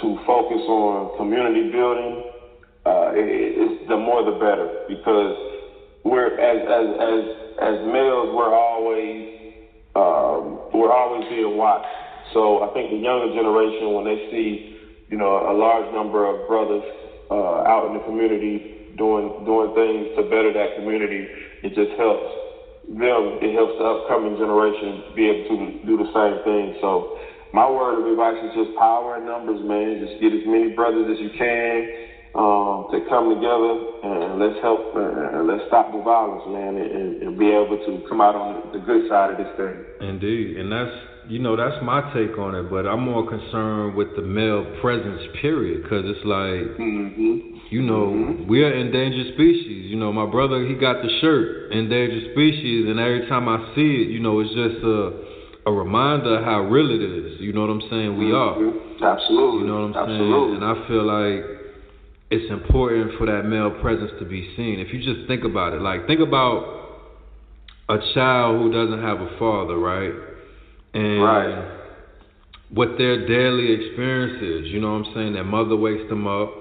[0.00, 2.22] to focus on community building
[2.86, 3.24] uh, it,
[3.56, 5.36] it's the more the better because
[6.04, 7.22] we're as as as
[7.62, 9.26] as males we're always
[9.96, 11.86] um, we're always being watched.
[12.32, 14.74] So I think the younger generation when they see
[15.08, 16.84] you know a large number of brothers
[17.30, 21.26] uh, out in the community doing doing things to better that community,
[21.62, 22.28] it just helps
[22.88, 23.38] them.
[23.40, 26.76] It helps the upcoming generation be able to do the same thing.
[26.80, 27.16] So
[27.52, 30.02] my word of advice is just power in numbers, man.
[30.02, 31.76] Just get as many brothers as you can
[32.34, 37.22] um, to come together and let's help uh, and let's stop the violence, man, and,
[37.22, 39.78] and, be able to come out on the good side of this thing.
[40.02, 44.14] Indeed, and that's you know that's my take on it, but I'm more concerned with
[44.16, 46.78] the male presence, period, because it's like.
[46.78, 47.50] Mm-hmm.
[47.70, 48.46] You know, mm-hmm.
[48.46, 49.90] we're endangered species.
[49.90, 54.04] You know, my brother, he got the shirt, endangered species, and every time I see
[54.04, 55.24] it, you know, it's just a
[55.66, 57.40] a reminder of how real it is.
[57.40, 58.18] You know what I'm saying?
[58.18, 59.04] We mm-hmm.
[59.04, 59.14] are.
[59.14, 59.60] Absolutely.
[59.60, 60.28] You know what I'm Absolutely.
[60.28, 60.62] saying?
[60.62, 61.54] And I feel like
[62.30, 64.80] it's important for that male presence to be seen.
[64.80, 66.84] If you just think about it, like think about
[67.88, 70.12] a child who doesn't have a father, right?
[70.94, 71.78] And right.
[72.70, 75.32] what their daily experience is, you know what I'm saying?
[75.34, 76.52] Their mother wakes them up.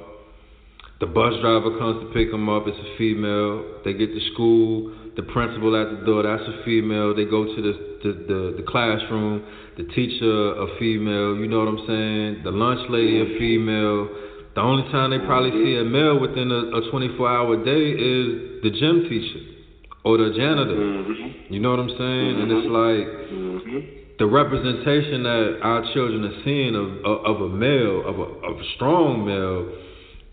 [1.00, 2.64] The bus driver comes to pick them up.
[2.66, 3.82] It's a female.
[3.84, 4.96] They get to school.
[5.16, 6.24] The principal at the door.
[6.24, 7.16] That's a female.
[7.16, 9.44] They go to the the, the, the classroom.
[9.78, 11.36] The teacher a female.
[11.38, 12.44] You know what I'm saying?
[12.44, 14.10] The lunch lady a female
[14.56, 18.62] the only time they probably see a male within a, a 24 hour day is
[18.62, 19.42] the gym teacher
[20.06, 20.78] or the janitor.
[20.78, 21.54] Mm-hmm.
[21.54, 21.98] You know what I'm saying?
[21.98, 22.42] Mm-hmm.
[22.42, 24.03] And it's like mm-hmm.
[24.20, 28.60] The representation that our children are seeing of of, of a male, of a, of
[28.60, 29.80] a strong male.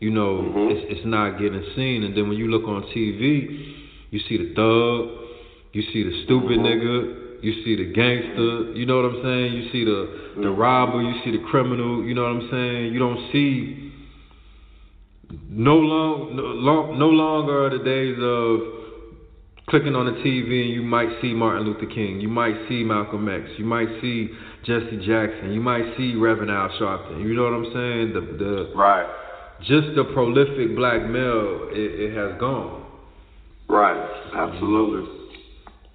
[0.01, 0.77] You know, mm-hmm.
[0.77, 2.05] it's it's not getting seen.
[2.05, 3.75] And then when you look on TV,
[4.11, 5.21] you see the thug,
[5.73, 6.67] you see the stupid mm-hmm.
[6.67, 9.53] nigga, you see the gangster, you know what I'm saying?
[9.53, 10.61] You see the the mm-hmm.
[10.61, 12.93] robber, you see the criminal, you know what I'm saying?
[12.93, 13.93] You don't see
[15.49, 18.80] no long, no, long, no longer are the days of
[19.71, 23.29] clicking on the TV and you might see Martin Luther King, you might see Malcolm
[23.29, 24.29] X, you might see
[24.65, 27.23] Jesse Jackson, you might see Reverend Al Sharpton.
[27.23, 28.13] You know what I'm saying?
[28.13, 29.07] The the right.
[29.61, 32.87] Just the prolific black male, it, it has gone.
[33.69, 34.11] Right.
[34.35, 35.09] Absolutely.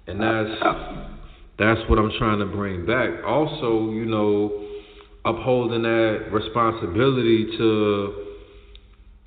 [0.06, 0.62] And that's
[1.58, 3.24] that's what I'm trying to bring back.
[3.26, 4.64] Also, you know,
[5.24, 8.26] upholding that responsibility to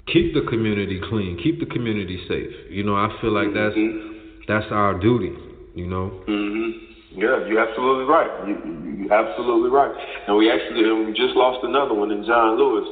[0.08, 2.72] keep the community clean, keep the community safe.
[2.72, 4.00] You know, I feel like mm-hmm.
[4.00, 4.09] that's
[4.50, 5.34] our duty.
[5.76, 6.12] You know.
[6.28, 6.90] Mhm.
[7.12, 8.30] Yeah, you're absolutely right.
[8.48, 9.92] You, are absolutely right.
[10.28, 12.86] And we actually we just lost another one in John Lewis.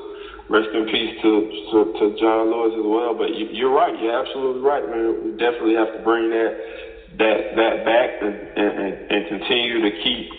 [0.49, 1.31] Rest in peace to
[1.71, 3.13] to, to John Lewis as well.
[3.13, 3.93] But you, you're right.
[3.99, 5.21] You're absolutely right, man.
[5.23, 6.51] We definitely have to bring that
[7.19, 10.31] that that back and, and, and continue to keep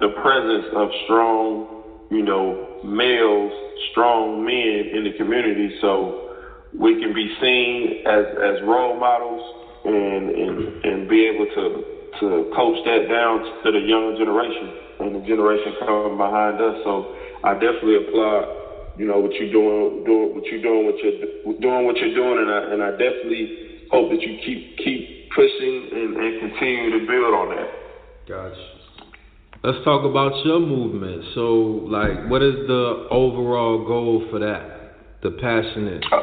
[0.00, 1.66] the presence of strong,
[2.10, 3.52] you know, males,
[3.90, 5.74] strong men in the community.
[5.80, 6.30] So
[6.76, 9.42] we can be seen as as role models
[9.84, 11.64] and and and be able to
[12.20, 14.70] to coach that down to the younger generation
[15.00, 16.76] and the generation coming behind us.
[16.84, 21.60] So I definitely applaud you know what you're doing doing what you're doing what you're
[21.60, 25.88] doing what you're doing and I and I definitely hope that you keep keep pushing
[25.92, 27.68] and, and continue to build on that.
[28.28, 28.74] Gotcha.
[29.62, 31.24] Let's talk about your movement.
[31.34, 35.20] So, like, what is the overall goal for that?
[35.22, 36.04] The passionate.
[36.12, 36.20] Uh,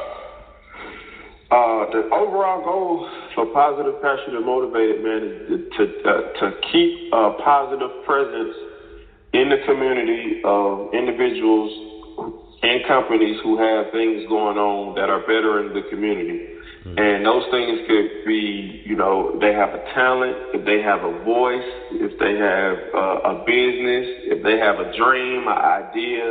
[1.52, 7.36] uh, the overall goal for positive, passionate, motivated man is to uh, to keep a
[7.44, 8.56] positive presence
[9.34, 11.68] in the community of individuals
[12.64, 16.56] and companies who have things going on that are better in the community.
[16.88, 16.98] Mm-hmm.
[16.98, 21.20] And those things could be, you know, they have a talent, if they have a
[21.28, 21.68] voice,
[22.00, 26.24] if they have uh, a business, if they have a dream, an idea,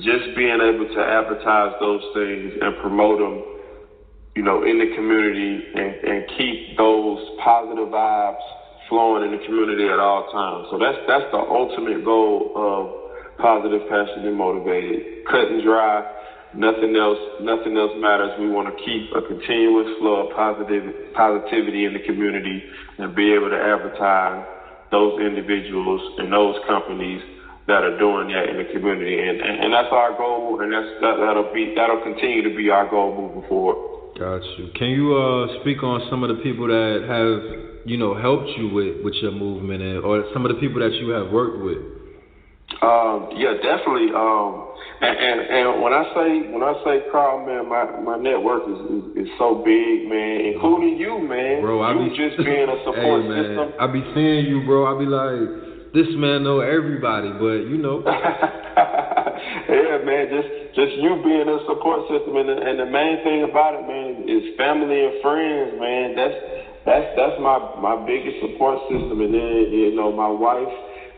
[0.00, 3.55] just being able to advertise those things and promote them
[4.36, 8.44] you know, in the community and, and keep those positive vibes
[8.88, 10.68] flowing in the community at all times.
[10.70, 15.24] So that's that's the ultimate goal of positive, passionate, and motivated.
[15.24, 16.04] Cut and dry.
[16.52, 17.18] Nothing else.
[17.40, 18.36] Nothing else matters.
[18.36, 20.84] We want to keep a continuous flow of positive
[21.16, 22.60] positivity in the community
[23.00, 24.44] and be able to advertise
[24.92, 27.24] those individuals and those companies
[27.66, 29.16] that are doing that in the community.
[29.16, 30.60] And and, and that's our goal.
[30.60, 33.95] And that's that, that'll be that'll continue to be our goal moving forward.
[34.18, 34.70] Got you.
[34.74, 38.72] Can you uh, speak on some of the people that have, you know, helped you
[38.72, 41.76] with, with your movement, and, or some of the people that you have worked with?
[42.80, 44.08] Um, yeah, definitely.
[44.16, 48.64] Um, and, and and when I say when I say Carl, man, my my network
[48.64, 51.60] is, is, is so big, man, including you, man.
[51.60, 53.72] Bro, I you be just being a support hey, man, system.
[53.78, 54.88] I be seeing you, bro.
[54.88, 58.02] I be like, this man know everybody, but you know.
[58.06, 63.42] yeah, man, just just you being a support system, and the, and the main thing
[63.42, 66.14] about it, man, is family and friends, man.
[66.14, 66.36] That's
[66.84, 70.70] that's that's my my biggest support system, and then you know my wife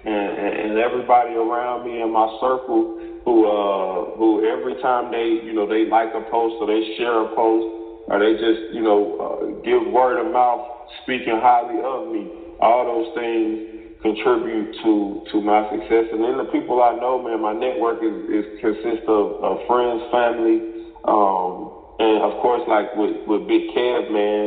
[0.05, 0.39] and,
[0.71, 5.67] and everybody around me in my circle who uh who every time they you know
[5.67, 7.67] they like a post or they share a post
[8.07, 10.65] or they just you know uh, give word of mouth
[11.03, 16.07] speaking highly of me, all those things contribute to to my success.
[16.13, 20.03] And then the people I know, man, my network is, is consists of, of friends,
[20.15, 24.47] family, um, and of course, like with with Big Kev, man,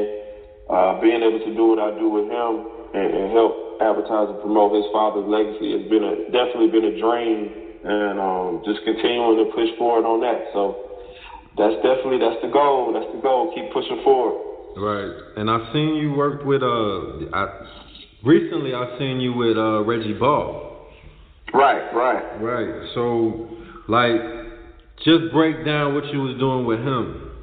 [0.72, 2.52] uh, being able to do what I do with him
[2.96, 6.96] and, and help advertise and promote his father's legacy has been a definitely been a
[7.00, 7.38] dream,
[7.84, 10.52] and um, just continuing to push forward on that.
[10.54, 10.88] So.
[11.58, 12.94] That's definitely that's the goal.
[12.94, 13.52] That's the goal.
[13.54, 14.40] Keep pushing forward.
[14.78, 17.44] Right, and I've seen you work with uh, I,
[18.24, 20.78] Recently, I seen you with uh, Reggie Ball.
[21.54, 22.90] Right, right, right.
[22.94, 23.50] So,
[23.90, 24.22] like,
[25.04, 27.34] just break down what you was doing with him.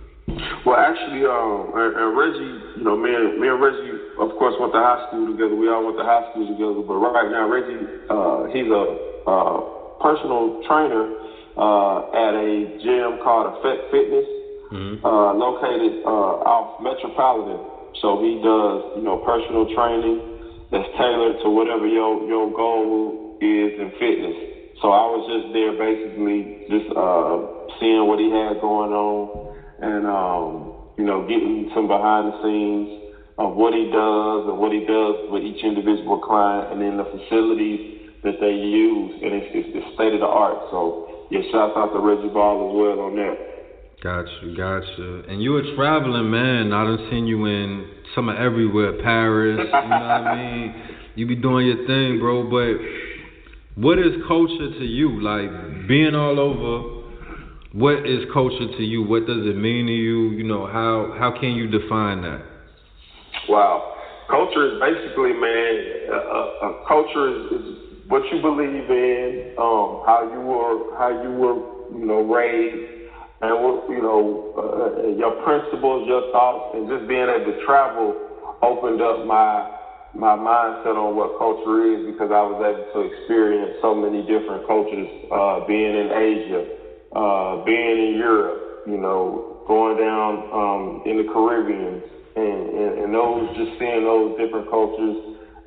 [0.62, 3.90] Well, actually, um, and, and Reggie, you know, me and, me and Reggie,
[4.22, 5.58] of course, went to high school together.
[5.58, 6.78] We all went to high school together.
[6.86, 8.84] But right now, Reggie, uh, he's a
[9.26, 11.10] uh, personal trainer
[11.58, 14.28] uh, at a gym called Effect Fitness,
[14.70, 15.02] mm-hmm.
[15.02, 17.66] uh, located uh, off Metropolitan.
[17.98, 20.37] So he does, you know, personal training
[20.70, 24.34] that's tailored to whatever your your goal is in fitness.
[24.80, 27.38] So I was just there basically just uh,
[27.80, 29.28] seeing what he had going on
[29.78, 32.88] and um, you know getting some behind the scenes
[33.38, 37.04] of what he does and what he does with each individual client and then the
[37.04, 37.80] facilities
[38.22, 40.58] that they use and it's, it's, it's state of the art.
[40.70, 40.96] So
[41.30, 43.38] yeah, shouts out to Reggie Ball as well on that.
[44.02, 45.22] Gotcha, gotcha.
[45.28, 46.72] And you a traveling man.
[46.72, 49.58] I done seen you in some of everywhere, Paris.
[49.58, 50.74] You know what I mean?
[51.16, 52.48] You be doing your thing, bro.
[52.48, 52.78] But
[53.74, 55.20] what is culture to you?
[55.20, 56.98] Like being all over.
[57.72, 59.02] What is culture to you?
[59.02, 60.30] What does it mean to you?
[60.30, 62.42] You know how how can you define that?
[63.48, 63.96] Wow,
[64.30, 65.74] culture is basically, man.
[66.10, 71.30] A, a culture is, is what you believe in, um, how you were, how you
[71.30, 72.97] were, you know, raised
[73.40, 78.16] and you know uh, your principles, your thoughts, and just being able to travel
[78.62, 79.64] opened up my
[80.14, 84.66] my mindset on what culture is because I was able to experience so many different
[84.66, 85.08] cultures.
[85.30, 86.64] Uh, being in Asia,
[87.14, 92.00] uh, being in Europe, you know, going down um, in the Caribbean,
[92.34, 95.16] and, and, and those just seeing those different cultures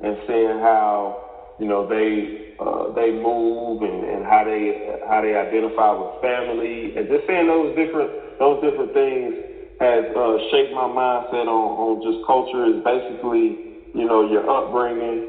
[0.00, 1.16] and seeing how
[1.62, 2.26] you know they
[2.58, 4.74] uh, they move and, and how they
[5.08, 9.32] how they identify with family and just seeing those different those different things
[9.78, 13.56] has uh, shaped my mindset on, on just culture is basically
[13.94, 15.22] you know your upbringing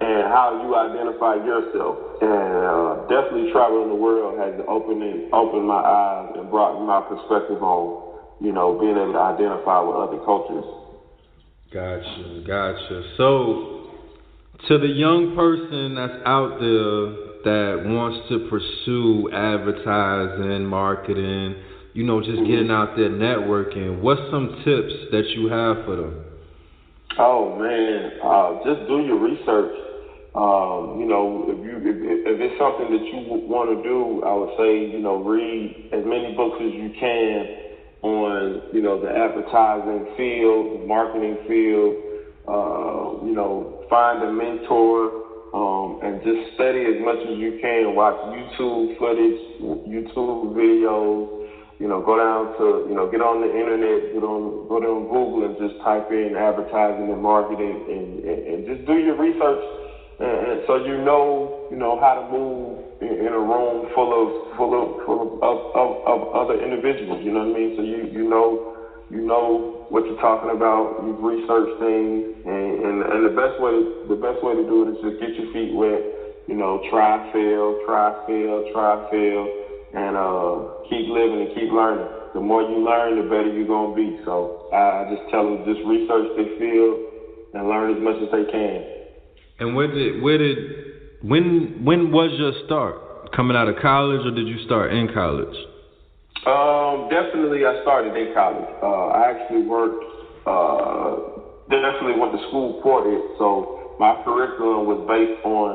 [0.00, 5.82] and how you identify yourself and uh, definitely traveling the world has opened opened my
[5.82, 7.92] eyes and brought my perspective on
[8.38, 10.64] you know being able to identify with other cultures.
[11.72, 13.02] Gotcha, gotcha.
[13.16, 13.81] So
[14.68, 21.56] to the young person that's out there that wants to pursue advertising, marketing,
[21.94, 22.46] you know, just mm-hmm.
[22.46, 26.24] getting out there networking, what's some tips that you have for them?
[27.18, 29.76] Oh man, uh, just do your research.
[30.32, 34.32] Um, you know, if you if, if it's something that you want to do, I
[34.32, 37.36] would say you know read as many books as you can
[38.00, 42.12] on you know the advertising field, the marketing field
[42.48, 47.92] uh, you know, find a mentor, um, and just study as much as you can.
[47.92, 49.40] Watch YouTube footage,
[49.84, 51.28] YouTube videos.
[51.76, 55.12] You know, go down to you know, get on the internet, get on go down
[55.12, 59.60] Google and just type in advertising and marketing, and, and, and just do your research,
[60.24, 64.08] and, and so you know, you know how to move in, in a room full
[64.08, 67.20] of full of full of, of, of, of other individuals.
[67.20, 67.76] You know what I mean?
[67.76, 68.71] So you you know
[69.12, 71.04] you know what you're talking about.
[71.04, 73.76] You've researched things, and, and and the best way
[74.08, 76.00] the best way to do it is just get your feet wet.
[76.48, 79.44] You know, try, fail, try, fail, try, fail,
[79.92, 82.08] and uh, keep living and keep learning.
[82.32, 84.16] The more you learn, the better you're gonna be.
[84.24, 86.96] So I, just tell them just research their field
[87.52, 88.80] and learn as much as they can.
[89.60, 90.56] And where did where did
[91.20, 93.12] when when was your start?
[93.36, 95.56] Coming out of college, or did you start in college?
[96.46, 98.70] Um, definitely, I started in college.
[98.82, 100.04] Uh, I actually worked.
[100.42, 101.32] Uh,
[101.70, 103.22] definitely went to school for it.
[103.38, 105.70] So my curriculum was based on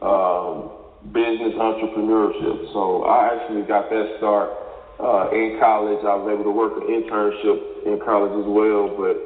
[0.00, 2.72] um, business entrepreneurship.
[2.72, 4.48] So I actually got that start
[5.02, 6.00] uh, in college.
[6.06, 8.94] I was able to work an internship in college as well.
[8.94, 9.16] But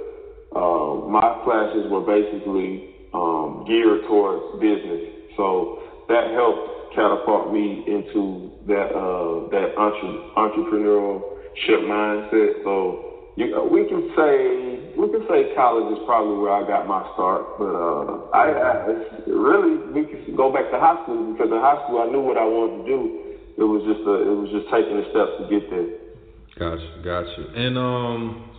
[0.56, 5.36] um, my classes were basically um, geared towards business.
[5.36, 12.62] So that helped catapult me into that uh, that entre- entrepreneurship mindset.
[12.64, 16.86] So you, uh, we can say we can say college is probably where I got
[16.86, 17.58] my start.
[17.58, 18.72] But uh, I, I
[19.26, 22.36] really we can go back to high school because in high school I knew what
[22.36, 23.00] I wanted to do.
[23.58, 26.00] It was just a, it was just taking the steps to get there.
[26.58, 27.52] Gotcha, gotcha.
[27.54, 28.50] And um,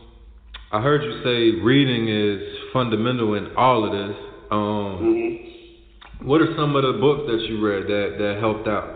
[0.71, 4.17] I heard you say reading is fundamental in all of this.
[4.51, 4.59] Um,
[5.03, 5.50] mm-hmm.
[6.23, 8.87] What are some of the books that you read that that helped out?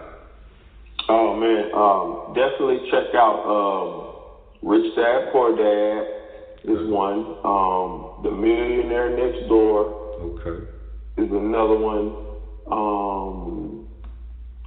[1.10, 4.14] Oh man, um, definitely check out um,
[4.62, 6.06] Rich Dad Poor Dad
[6.66, 7.38] is one.
[7.44, 9.90] Um, the Millionaire Next Door.
[10.22, 10.66] Okay.
[11.18, 12.14] Is another one.
[12.72, 13.88] Um,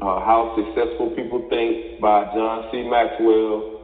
[0.01, 2.83] uh, How Successful People Think by John C.
[2.83, 3.78] Maxwell.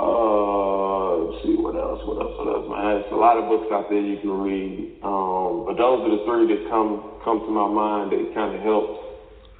[0.00, 3.04] Uh, let's see what else, what else, what else, man.
[3.04, 4.96] it's a lot of books out there you can read.
[5.04, 8.62] Um, but those are the three that come come to my mind that kind of
[8.64, 8.96] helped.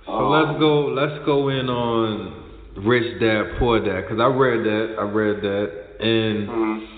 [0.07, 2.41] So um, let's go, let's go in on
[2.80, 5.68] Rich Dad Poor Dad because I read that, I read that,
[6.01, 6.88] and mm-hmm.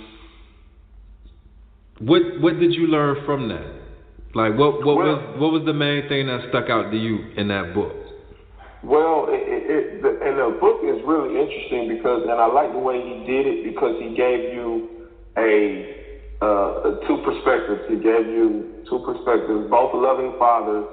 [2.07, 3.82] what what did you learn from that?
[4.34, 7.32] Like what what well, was what was the main thing that stuck out to you
[7.36, 7.93] in that book?
[8.82, 12.73] Well, it, it, it, the, and the book is really interesting because, and I like
[12.73, 15.09] the way he did it because he gave you
[15.41, 16.03] a,
[16.45, 17.89] uh, two perspectives.
[17.89, 20.85] He gave you two perspectives, both loving fathers.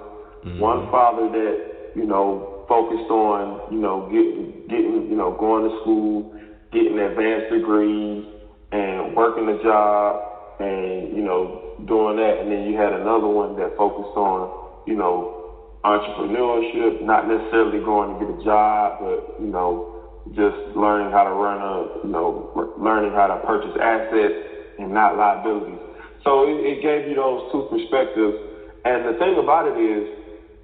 [0.45, 0.59] Mm-hmm.
[0.59, 5.73] One father that you know focused on you know getting getting you know going to
[5.81, 6.31] school,
[6.71, 8.23] getting advanced degrees,
[8.71, 12.39] and working a job, and you know doing that.
[12.39, 15.38] And then you had another one that focused on you know
[15.83, 19.95] entrepreneurship, not necessarily going to get a job, but you know,
[20.35, 24.33] just learning how to run a, you know, learning how to purchase assets
[24.77, 25.79] and not liabilities.
[26.23, 28.35] So it, it gave you those two perspectives.
[28.83, 30.07] And the thing about it is,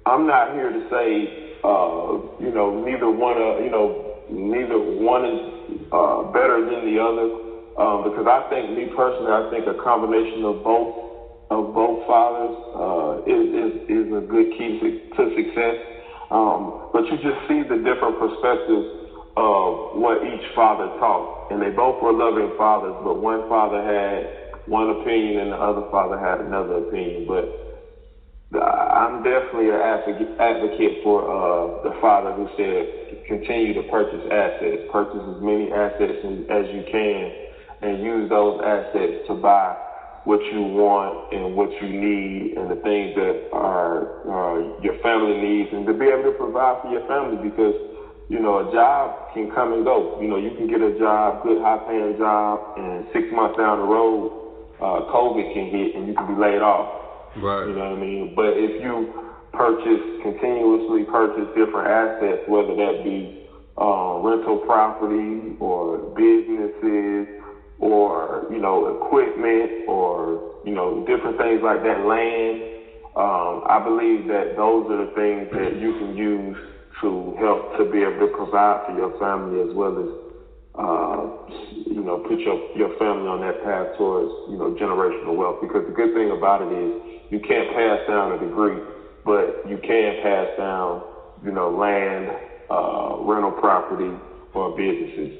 [0.04, 5.24] I'm not here to say, uh, you know, neither one, uh, you know, neither one
[5.24, 5.40] is
[5.92, 7.26] uh, better than the other,
[7.80, 11.05] um, because I think, me personally, I think a combination of both
[11.50, 14.78] of both fathers uh, is, is, is a good key
[15.16, 15.76] to, success.
[16.30, 18.86] Um, but you just see the different perspectives
[19.36, 21.52] of what each father taught.
[21.52, 24.26] And they both were loving fathers, but one father had
[24.66, 27.26] one opinion and the other father had another opinion.
[27.28, 27.46] But
[28.60, 34.82] I'm definitely an advocate, advocate for uh, the father who said continue to purchase assets,
[34.90, 36.18] purchase as many assets
[36.50, 37.30] as you can,
[37.82, 39.76] and use those assets to buy
[40.26, 45.38] what you want and what you need and the things that are uh, your family
[45.38, 47.78] needs and to be able to provide for your family because
[48.26, 50.18] you know a job can come and go.
[50.18, 53.78] You know you can get a job good high paying job and six months down
[53.78, 54.34] the road
[54.82, 56.90] uh, covid can hit and you can be laid off.
[57.38, 57.70] Right.
[57.70, 58.34] You know what i mean?
[58.34, 59.06] But if you
[59.54, 63.46] purchase continuously purchase different assets whether that be
[63.78, 67.30] uh, rental property or businesses
[67.78, 72.58] or you know equipment or you know different things like that land
[73.16, 76.56] um, I believe that those are the things that you can use
[77.00, 80.08] to help to be able to provide for your family as well as
[80.78, 81.28] uh,
[81.86, 85.56] you know put your your family on that path towards you know generational wealth.
[85.60, 86.92] Because the good thing about it is
[87.30, 88.80] you can't pass down a degree
[89.24, 91.02] but you can pass down
[91.42, 92.30] you know land
[92.70, 94.20] uh, rental property
[94.54, 95.32] or businesses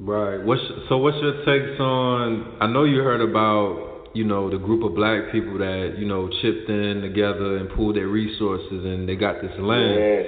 [0.00, 0.42] Right.
[0.42, 0.96] What's so?
[0.96, 2.56] What's your takes on?
[2.58, 6.30] I know you heard about you know the group of black people that you know
[6.40, 10.00] chipped in together and pooled their resources and they got this land.
[10.00, 10.26] Yes.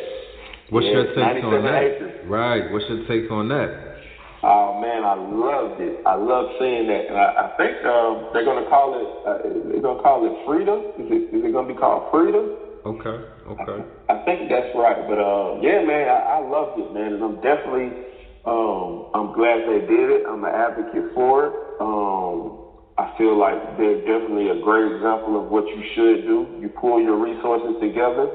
[0.69, 0.93] What's yes.
[0.93, 1.83] your take on that?
[1.89, 2.29] Acres.
[2.29, 2.69] Right.
[2.69, 3.97] What's your take on that?
[4.45, 6.05] Oh man, I loved it.
[6.05, 9.09] I love seeing that, and I, I think um, they're gonna call it.
[9.25, 10.93] Uh, they're gonna call it freedom.
[11.01, 11.33] Is it?
[11.33, 12.61] Is it gonna be called freedom?
[12.85, 13.19] Okay.
[13.49, 13.79] Okay.
[14.11, 15.01] I, I think that's right.
[15.09, 18.13] But uh, yeah, man, I, I loved it, man, and I'm definitely
[18.45, 20.23] um, I'm glad they did it.
[20.29, 21.55] I'm an advocate for it.
[21.81, 22.59] Um,
[22.99, 26.59] I feel like they're definitely a great example of what you should do.
[26.61, 28.29] You pull your resources together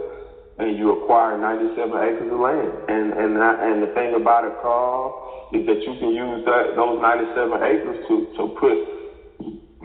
[0.57, 2.73] and you acquire 97 acres of land.
[2.87, 6.99] And and and the thing about it, Carl, is that you can use that those
[7.01, 8.77] 97 acres to to put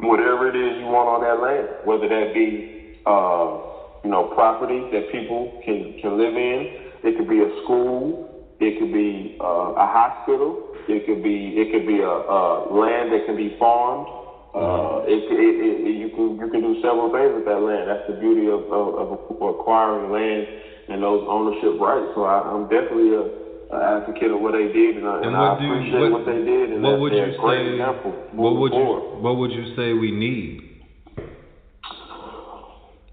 [0.02, 3.60] whatever it is you want on that land, whether that be uh,
[4.04, 6.66] you know property that people can can live in.
[7.04, 8.31] It could be a school.
[8.62, 10.56] It could be uh, a hospital.
[10.86, 14.06] It could be it could be a, a land that can be farmed.
[14.54, 17.88] Uh, it, it, it, you can you can do several things with that land.
[17.88, 20.46] That's the beauty of, of, of acquiring land
[20.88, 22.06] and those ownership rights.
[22.14, 23.26] So I, I'm definitely a,
[23.74, 26.26] a advocate of what they did, and, I, and, and I appreciate you, what, what,
[26.26, 26.70] they did.
[26.70, 27.66] And what would you say?
[27.72, 29.02] Example what would forward.
[29.10, 30.60] you What would you say we need?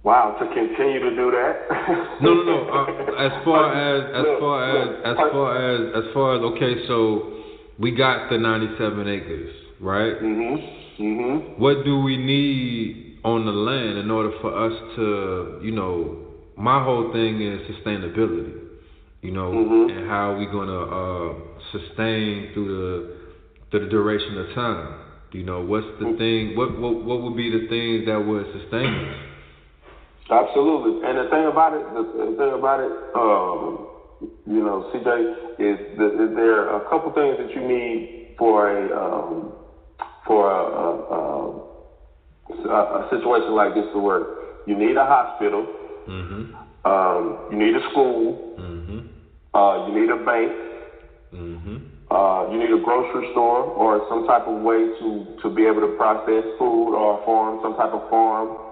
[0.04, 2.22] Wow, to continue to do that.
[2.22, 2.70] no, no, no.
[2.70, 6.41] Uh, as far as as look, far as look, as far as as far as
[6.54, 7.34] okay, so
[7.80, 10.22] we got the 97 acres, right?
[10.22, 10.80] Mhm.
[11.00, 11.62] Mm-hmm.
[11.62, 16.18] What do we need on the land in order for us to, you know,
[16.58, 18.54] my whole thing is sustainability,
[19.22, 19.97] you know, mm-hmm.
[19.97, 21.34] and how we gonna uh,
[21.72, 23.16] sustain through the
[23.72, 24.95] through the duration of time.
[25.32, 26.18] You know, what's the mm-hmm.
[26.18, 26.58] thing?
[26.58, 29.28] What what what would be the things that would sustain us?
[30.32, 33.88] Absolutely, and the thing about it, the, the thing about it, um,
[34.45, 38.95] you know, CJ, is that there are a couple things that you need for a
[38.95, 39.53] um,
[40.27, 40.61] for a,
[41.09, 41.19] a,
[42.69, 44.67] a, a situation like this to work.
[44.67, 45.65] You need a hospital.
[46.07, 46.53] Mm-hmm.
[46.86, 48.55] Um, you need a school.
[48.59, 48.99] Mm-hmm.
[49.53, 50.51] Uh, you need a bank.
[51.34, 51.77] Mm-hmm.
[52.11, 55.82] Uh, you need a grocery store or some type of way to, to be able
[55.82, 58.68] to process food or farm, some type of farm.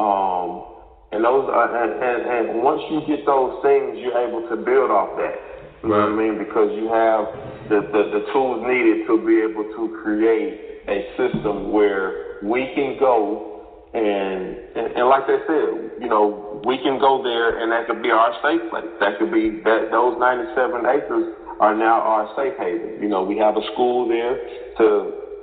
[0.00, 0.64] Um,
[1.12, 4.90] and those, uh, and, and, and once you get those things, you're able to build
[4.90, 5.36] off that.
[5.82, 6.38] You know what I mean?
[6.38, 7.28] Because you have
[7.68, 12.96] the, the, the tools needed to be able to create a system where we can
[12.98, 13.50] go
[13.92, 18.02] and, and, and like I said, you know, we can go there and that could
[18.02, 18.86] be our safe place.
[19.00, 23.02] That could be that those 97 acres are now our safe haven.
[23.02, 24.38] You know, we have a school there
[24.78, 24.86] to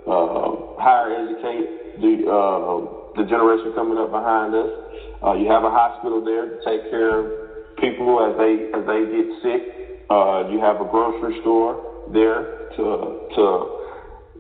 [0.08, 4.70] uh, higher educate the uh, the generation coming up behind us.
[5.26, 9.02] Uh, you have a hospital there to take care of people as they as they
[9.10, 9.78] get sick
[10.10, 13.44] uh, you have a grocery store there to to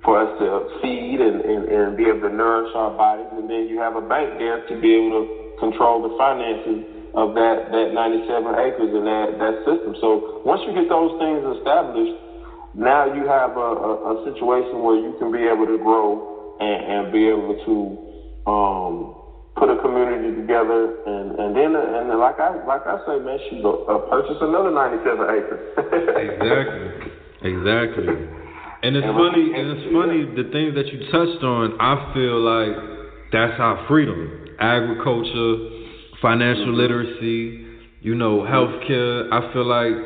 [0.06, 3.68] for us to feed and, and, and be able to nourish our bodies, and then
[3.68, 5.24] you have a bank there to be able to
[5.60, 9.92] control the finances of that that 97 acres and that that system.
[10.00, 12.16] So once you get those things established,
[12.72, 16.80] now you have a, a, a situation where you can be able to grow and,
[16.80, 18.07] and be able to
[18.48, 19.14] um,
[19.60, 23.38] put a community together, and and then and then like I like I say, man,
[23.50, 25.62] she go uh, purchase another ninety seven acres.
[26.32, 26.88] exactly,
[27.44, 28.08] exactly.
[28.84, 31.76] And it's and funny, and it's funny the things that you touched on.
[31.82, 32.76] I feel like
[33.34, 36.88] that's our freedom: agriculture, financial mm-hmm.
[36.88, 37.68] literacy,
[38.02, 39.28] you know, healthcare.
[39.34, 39.98] I feel like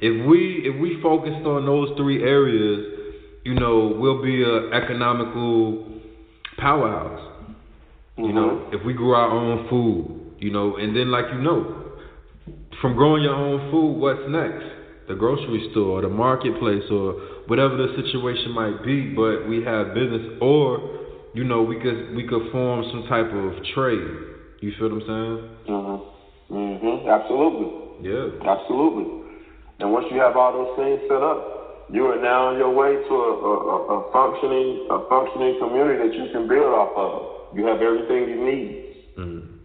[0.00, 5.86] if we if we focused on those three areas, you know, we'll be an economical
[6.58, 7.35] powerhouse.
[8.16, 8.74] You know, mm-hmm.
[8.74, 11.92] if we grew our own food, you know, and then like you know,
[12.80, 14.64] from growing your own food, what's next?
[15.08, 17.12] The grocery store, or the marketplace, or
[17.46, 19.12] whatever the situation might be.
[19.14, 20.80] But we have business, or
[21.34, 24.08] you know, we could we could form some type of trade.
[24.60, 25.38] You feel what I'm saying?
[25.68, 26.00] Mhm.
[26.50, 26.96] Mhm.
[27.06, 27.68] Absolutely.
[28.00, 28.48] Yeah.
[28.48, 29.28] Absolutely.
[29.78, 32.96] And once you have all those things set up, you are now on your way
[32.96, 37.35] to a, a, a functioning a functioning community that you can build off of.
[37.54, 38.86] You have everything you need.
[39.18, 39.56] Mm.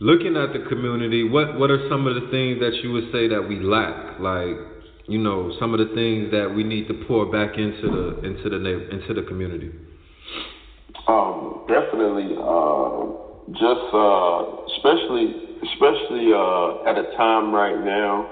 [0.00, 3.28] Looking at the community, what what are some of the things that you would say
[3.28, 4.18] that we lack?
[4.18, 4.58] Like,
[5.06, 8.50] you know, some of the things that we need to pour back into the into
[8.50, 9.70] the into the community.
[11.06, 18.26] Um, definitely, uh, just uh, especially especially uh, at a time right now,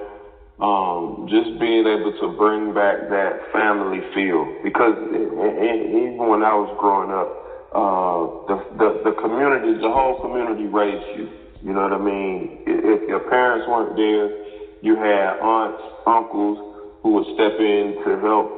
[0.61, 6.75] um, just being able to bring back that family feel because even when I was
[6.79, 11.31] growing up uh, the, the the community, the whole community raised you.
[11.63, 12.67] You know what I mean?
[12.67, 14.27] If your parents weren't there,
[14.83, 16.59] you had aunts, uncles
[17.03, 18.49] who would step in to help,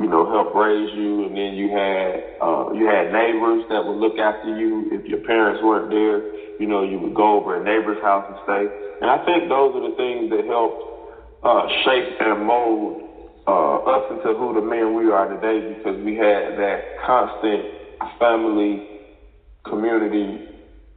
[0.00, 4.00] you know, help raise you, and then you had uh, you had neighbors that would
[4.02, 4.90] look after you.
[4.90, 6.18] If your parents weren't there,
[6.58, 8.64] you know, you would go over a neighbor's house and stay.
[9.00, 10.82] And I think those are the things that helped
[11.46, 13.06] uh, shape and mold
[13.46, 17.77] uh, us into who the men we are today because we had that constant
[18.18, 18.86] family,
[19.64, 20.48] community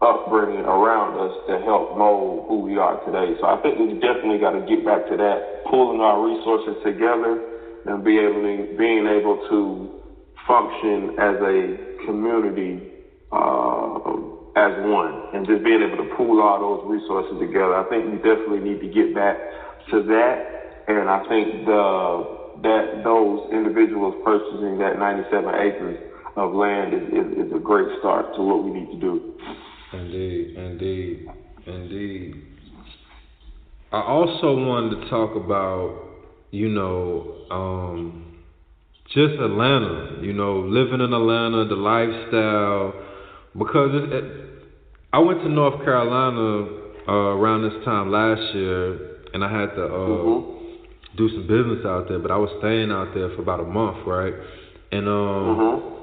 [0.01, 3.37] upbringing around us to help mold who we are today.
[3.39, 7.37] So I think we definitely got to get back to that, pulling our resources together
[7.85, 10.01] and be able to, being able to
[10.47, 12.81] function as a community
[13.31, 13.93] uh,
[14.57, 17.77] as one, and just being able to pool all those resources together.
[17.77, 19.37] I think we definitely need to get back
[19.91, 20.35] to that,
[20.89, 25.97] and I think the that those individuals purchasing that 97 acres
[26.36, 29.34] of land is, is, is a great start to what we need to do.
[29.93, 31.27] Indeed, indeed,
[31.65, 32.36] indeed.
[33.91, 35.99] I also wanted to talk about,
[36.51, 38.38] you know, um,
[39.13, 42.93] just Atlanta, you know, living in Atlanta, the lifestyle,
[43.57, 44.63] because it, it,
[45.11, 46.67] I went to North Carolina
[47.07, 51.17] uh, around this time last year, and I had to uh, mm-hmm.
[51.17, 54.07] do some business out there, but I was staying out there for about a month,
[54.07, 54.34] right?
[54.93, 56.00] And um, mm-hmm.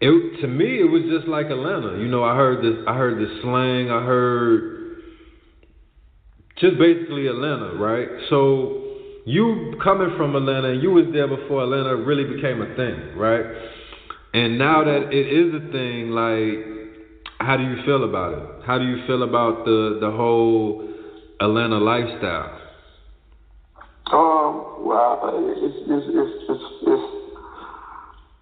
[0.00, 1.98] It to me it was just like Atlanta.
[1.98, 4.76] You know, I heard this, I heard this slang, I heard
[6.58, 8.08] just basically Atlanta, right?
[8.30, 8.82] So
[9.24, 13.44] you coming from Atlanta, and you was there before Atlanta really became a thing, right?
[14.34, 16.76] And now that it is a thing, like,
[17.40, 18.66] how do you feel about it?
[18.66, 20.88] How do you feel about the the whole
[21.40, 22.60] Atlanta lifestyle?
[24.12, 27.05] Um, well, it's it's it's, it's, it's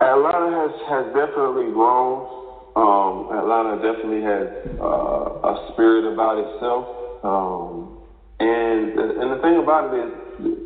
[0.04, 2.28] Atlanta has has definitely grown.
[2.76, 4.46] Um, Atlanta definitely has
[4.80, 6.84] uh, a spirit about itself.
[7.24, 7.98] Um,
[8.40, 10.24] and and the thing about it is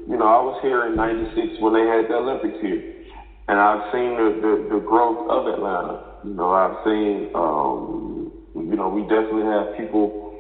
[0.09, 2.81] you know, I was here in '96 when they had the Olympics here,
[3.49, 6.25] and I've seen the, the, the growth of Atlanta.
[6.25, 10.35] You know, I've seen, um, you know, we definitely have people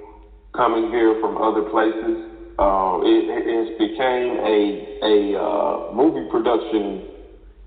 [0.56, 2.32] coming here from other places.
[2.58, 4.58] Uh, it, it became a
[5.04, 7.06] a uh, movie production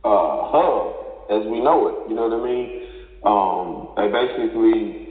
[0.03, 1.00] uh, hub
[1.31, 2.09] as we know it.
[2.09, 2.67] You know what I mean?
[3.23, 5.07] Um, they basically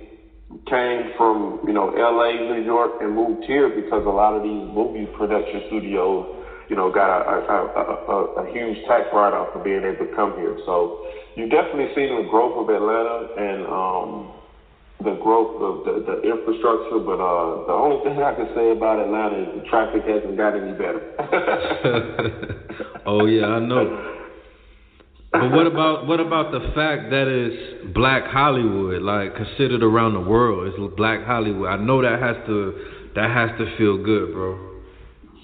[0.68, 4.68] came from you know L.A., New York, and moved here because a lot of these
[4.70, 6.36] movie production studios
[6.70, 7.66] you know, got a, a,
[8.06, 10.56] a, a, huge tax write-off for being able to come here.
[10.64, 11.04] So
[11.34, 14.30] you definitely seen the growth of Atlanta and um,
[15.02, 17.02] the growth of the, the infrastructure.
[17.02, 20.54] But uh, the only thing I can say about Atlanta is the traffic hasn't got
[20.54, 21.02] any better.
[23.06, 24.19] oh yeah, I know.
[25.32, 30.26] But what about what about the fact that it's Black Hollywood, like considered around the
[30.26, 30.66] world?
[30.66, 31.70] It's Black Hollywood.
[31.70, 34.58] I know that has to that has to feel good, bro.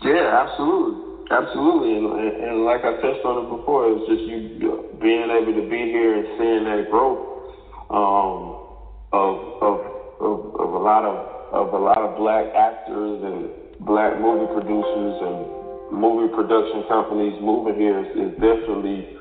[0.03, 1.07] Yeah, absolutely.
[1.27, 5.59] Absolutely, and, and, and like I touched on it before, it's just you being able
[5.59, 7.51] to be here and seeing that growth
[7.91, 8.63] um,
[9.11, 9.75] of, of
[10.23, 11.19] of of a lot of
[11.51, 13.51] of a lot of black actors and
[13.83, 19.16] black movie producers and movie production companies moving here is, is definitely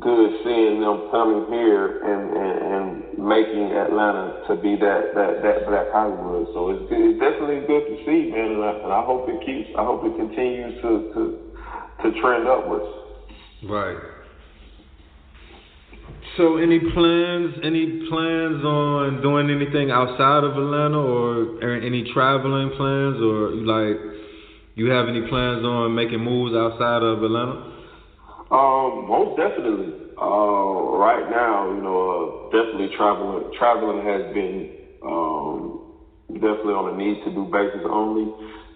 [0.00, 5.66] good seeing them coming here and, and, and making Atlanta to be that, that, that
[5.70, 6.48] black Hollywood.
[6.52, 9.38] So it's, good, it's definitely good to see, man, and I, and I hope it
[9.46, 11.22] keeps, I hope it continues to, to,
[12.02, 12.90] to trend upwards.
[13.62, 13.96] Right.
[16.36, 22.74] So any plans, any plans on doing anything outside of Atlanta or, or any traveling
[22.76, 23.96] plans or like
[24.74, 27.83] you have any plans on making moves outside of Atlanta?
[28.54, 29.92] Um, most definitely.
[30.20, 33.42] Uh, right now, you know, uh, definitely traveling.
[33.52, 34.68] Traveling has been
[35.02, 35.80] um,
[36.32, 38.30] definitely on a need to do basis only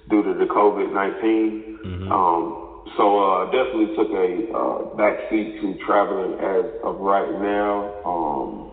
[0.08, 2.12] due to the COVID 19 mm-hmm.
[2.12, 2.56] um,
[2.96, 7.92] so uh, definitely took a uh, back seat to traveling as of right now.
[8.04, 8.72] Um,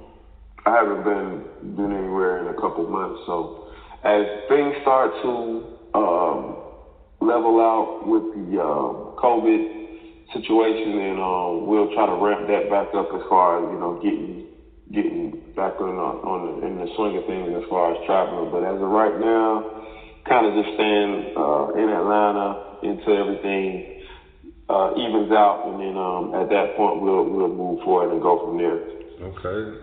[0.66, 1.44] I haven't been
[1.76, 3.52] been anywhere in a couple months, so
[4.04, 6.58] as things start to um,
[7.20, 9.66] level out with the uh, COVID
[10.34, 14.00] situation, and um, we'll try to ramp that back up as far as you know
[14.02, 14.46] getting
[14.94, 18.50] getting back on on the, in the swing of things as far as traveling.
[18.50, 19.86] But as of right now,
[20.28, 24.02] kind of just staying uh, in Atlanta until everything
[24.70, 28.46] uh, evens out, and then um, at that point we'll we'll move forward and go
[28.46, 28.82] from there.
[29.22, 29.82] Okay.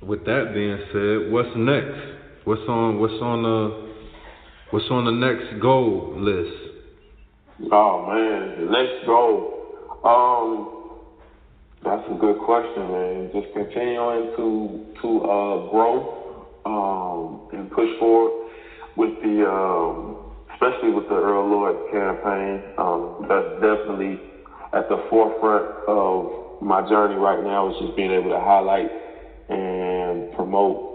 [0.00, 1.98] With that being said, what's next?
[2.44, 3.92] What's on what's on the
[4.70, 6.68] what's on the next goal list?
[7.72, 9.57] Oh man, the next goal.
[10.04, 10.78] Um,
[11.84, 13.30] that's a good question, man.
[13.32, 16.18] Just continuing to to uh, grow
[16.64, 18.32] um, and push forward
[18.96, 20.16] with the, um,
[20.52, 22.62] especially with the Earl Lloyd campaign.
[22.78, 24.18] Um, that's definitely
[24.72, 27.68] at the forefront of my journey right now.
[27.68, 28.90] Is just being able to highlight
[29.48, 30.87] and promote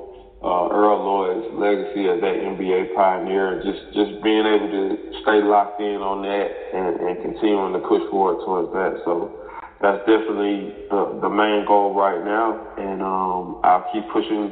[0.43, 5.39] uh, Earl Lloyd's legacy as that NBA pioneer, and just just being able to stay
[5.41, 9.01] locked in on that and, and continuing to push forward towards that.
[9.05, 9.31] So
[9.79, 14.51] that's definitely the, the main goal right now, and um, I'll keep pushing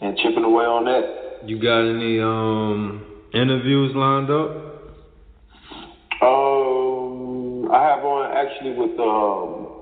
[0.00, 1.48] and chipping away on that.
[1.48, 3.04] You got any um,
[3.34, 4.50] interviews lined up?
[6.22, 9.74] Um, I have one actually with um,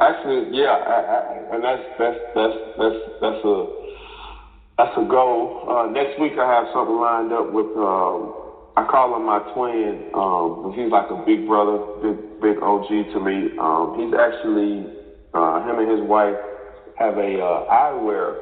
[0.00, 3.77] Actually, yeah, I, I, and that's that's that's that's that's a
[4.78, 5.66] that's a goal.
[5.66, 7.66] Uh, next week, I have something lined up with.
[7.76, 8.46] Um,
[8.78, 10.06] I call him my twin.
[10.14, 13.58] Um, he's like a big brother, big big OG to me.
[13.58, 14.86] Um, he's actually
[15.34, 16.38] uh, him and his wife
[16.94, 18.38] have a uh, eyewear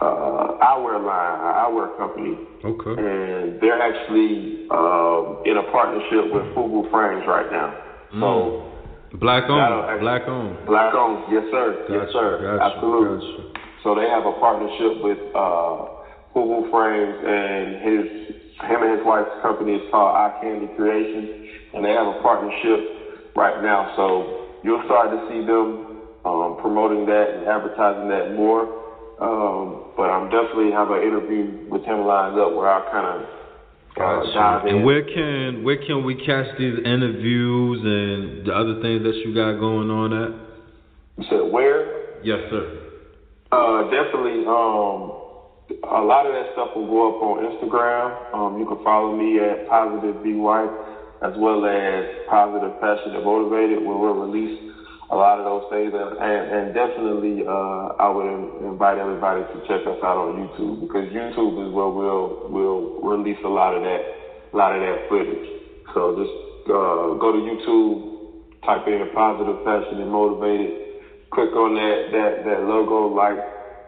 [0.00, 2.32] uh, eyewear line, an eyewear company.
[2.64, 2.96] Okay.
[2.96, 7.76] And they're actually uh, in a partnership with Fubu Frames right now.
[8.14, 8.20] Mm.
[8.24, 8.68] So
[9.20, 10.00] Black owned.
[10.00, 10.66] Black owned.
[10.66, 11.32] Black owned.
[11.32, 11.84] Yes, sir.
[11.88, 12.56] Gotcha, yes, sir.
[12.56, 13.36] Gotcha, Absolutely.
[13.36, 13.57] Gotcha.
[13.82, 16.02] So they have a partnership with uh,
[16.34, 18.04] Fubu Frames, and his
[18.66, 23.32] him and his wife's company is called Eye Candy Creations, and they have a partnership
[23.36, 23.94] right now.
[23.94, 28.66] So you'll start to see them um, promoting that and advertising that more.
[29.18, 33.28] Um, but I'm definitely have an interview with him lined up where I kind of
[33.98, 34.62] Gotcha.
[34.68, 39.34] And where can where can we catch these interviews and the other things that you
[39.34, 40.30] got going on at?
[41.16, 42.22] You said where?
[42.22, 42.87] Yes, sir.
[43.50, 44.44] Uh, definitely.
[44.44, 45.12] Um,
[45.84, 48.12] a lot of that stuff will go up on Instagram.
[48.34, 50.72] Um, you can follow me at Positive Be White
[51.22, 54.52] as well as Positive Passionate Motivated, where we'll release
[55.10, 55.92] a lot of those things.
[55.92, 58.28] And, and, and definitely, uh, I would
[58.68, 63.40] invite everybody to check us out on YouTube because YouTube is where we'll we'll release
[63.44, 64.02] a lot of that
[64.52, 65.48] a lot of that footage.
[65.94, 66.32] So just
[66.68, 70.72] uh, go to YouTube, type in positive, passionate, motivated,
[71.30, 73.38] click on that that that logo, like,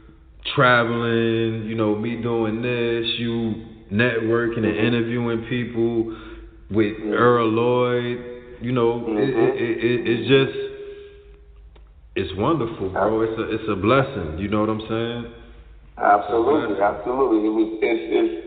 [0.55, 4.87] traveling, you know, me doing this, you networking and mm-hmm.
[4.87, 6.17] interviewing people
[6.71, 8.33] with Earl Lloyd.
[8.61, 10.73] You know, it, it, it, it's just
[12.15, 13.21] it's wonderful, bro.
[13.21, 14.37] It's a it's a blessing.
[14.39, 15.33] You know what I'm saying?
[15.97, 17.45] Absolutely, absolutely.
[17.45, 18.42] It was it's, it's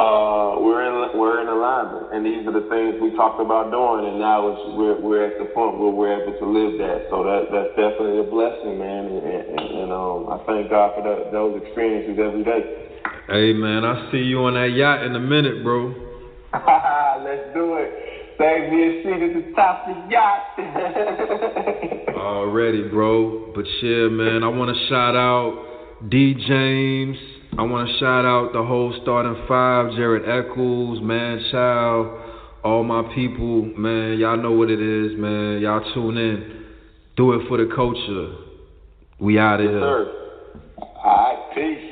[0.00, 4.08] uh, we're in we're in alignment, and these are the things we talked about doing,
[4.08, 7.12] and now it's we're we're at the point where we're able to live that.
[7.12, 9.04] So that that's definitely a blessing, man.
[9.12, 12.88] And, and, and um, I thank God for that, those experiences every day.
[13.28, 15.92] Hey, man, I see you on that yacht in a minute, bro.
[16.52, 17.92] Let's do it.
[18.40, 20.56] Save me a seat at the top of the yacht.
[22.16, 23.52] Already, bro.
[23.54, 25.68] But yeah, man, I want to shout out.
[26.08, 26.34] D.
[26.48, 27.31] James.
[27.58, 32.18] I want to shout out the whole starting five, Jared Eccles, Man Child,
[32.64, 34.18] all my people, man.
[34.18, 35.60] Y'all know what it is, man.
[35.60, 36.64] Y'all tune in.
[37.14, 38.32] Do it for the culture.
[39.20, 39.80] We out of yes, here.
[39.80, 40.12] Sir.
[40.78, 41.88] All right, peace.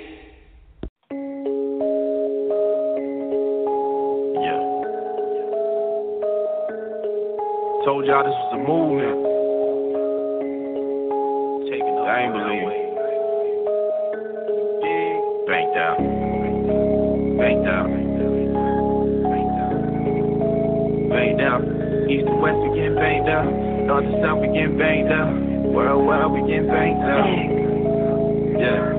[4.41, 4.65] Yeah.
[7.85, 9.39] Told y'all this was a movement.
[22.11, 23.47] East to west, we getting banged up.
[23.47, 25.31] North to south, we getting banked out.
[25.71, 27.23] Worldwide, we getting banged up.
[28.59, 28.99] Yeah.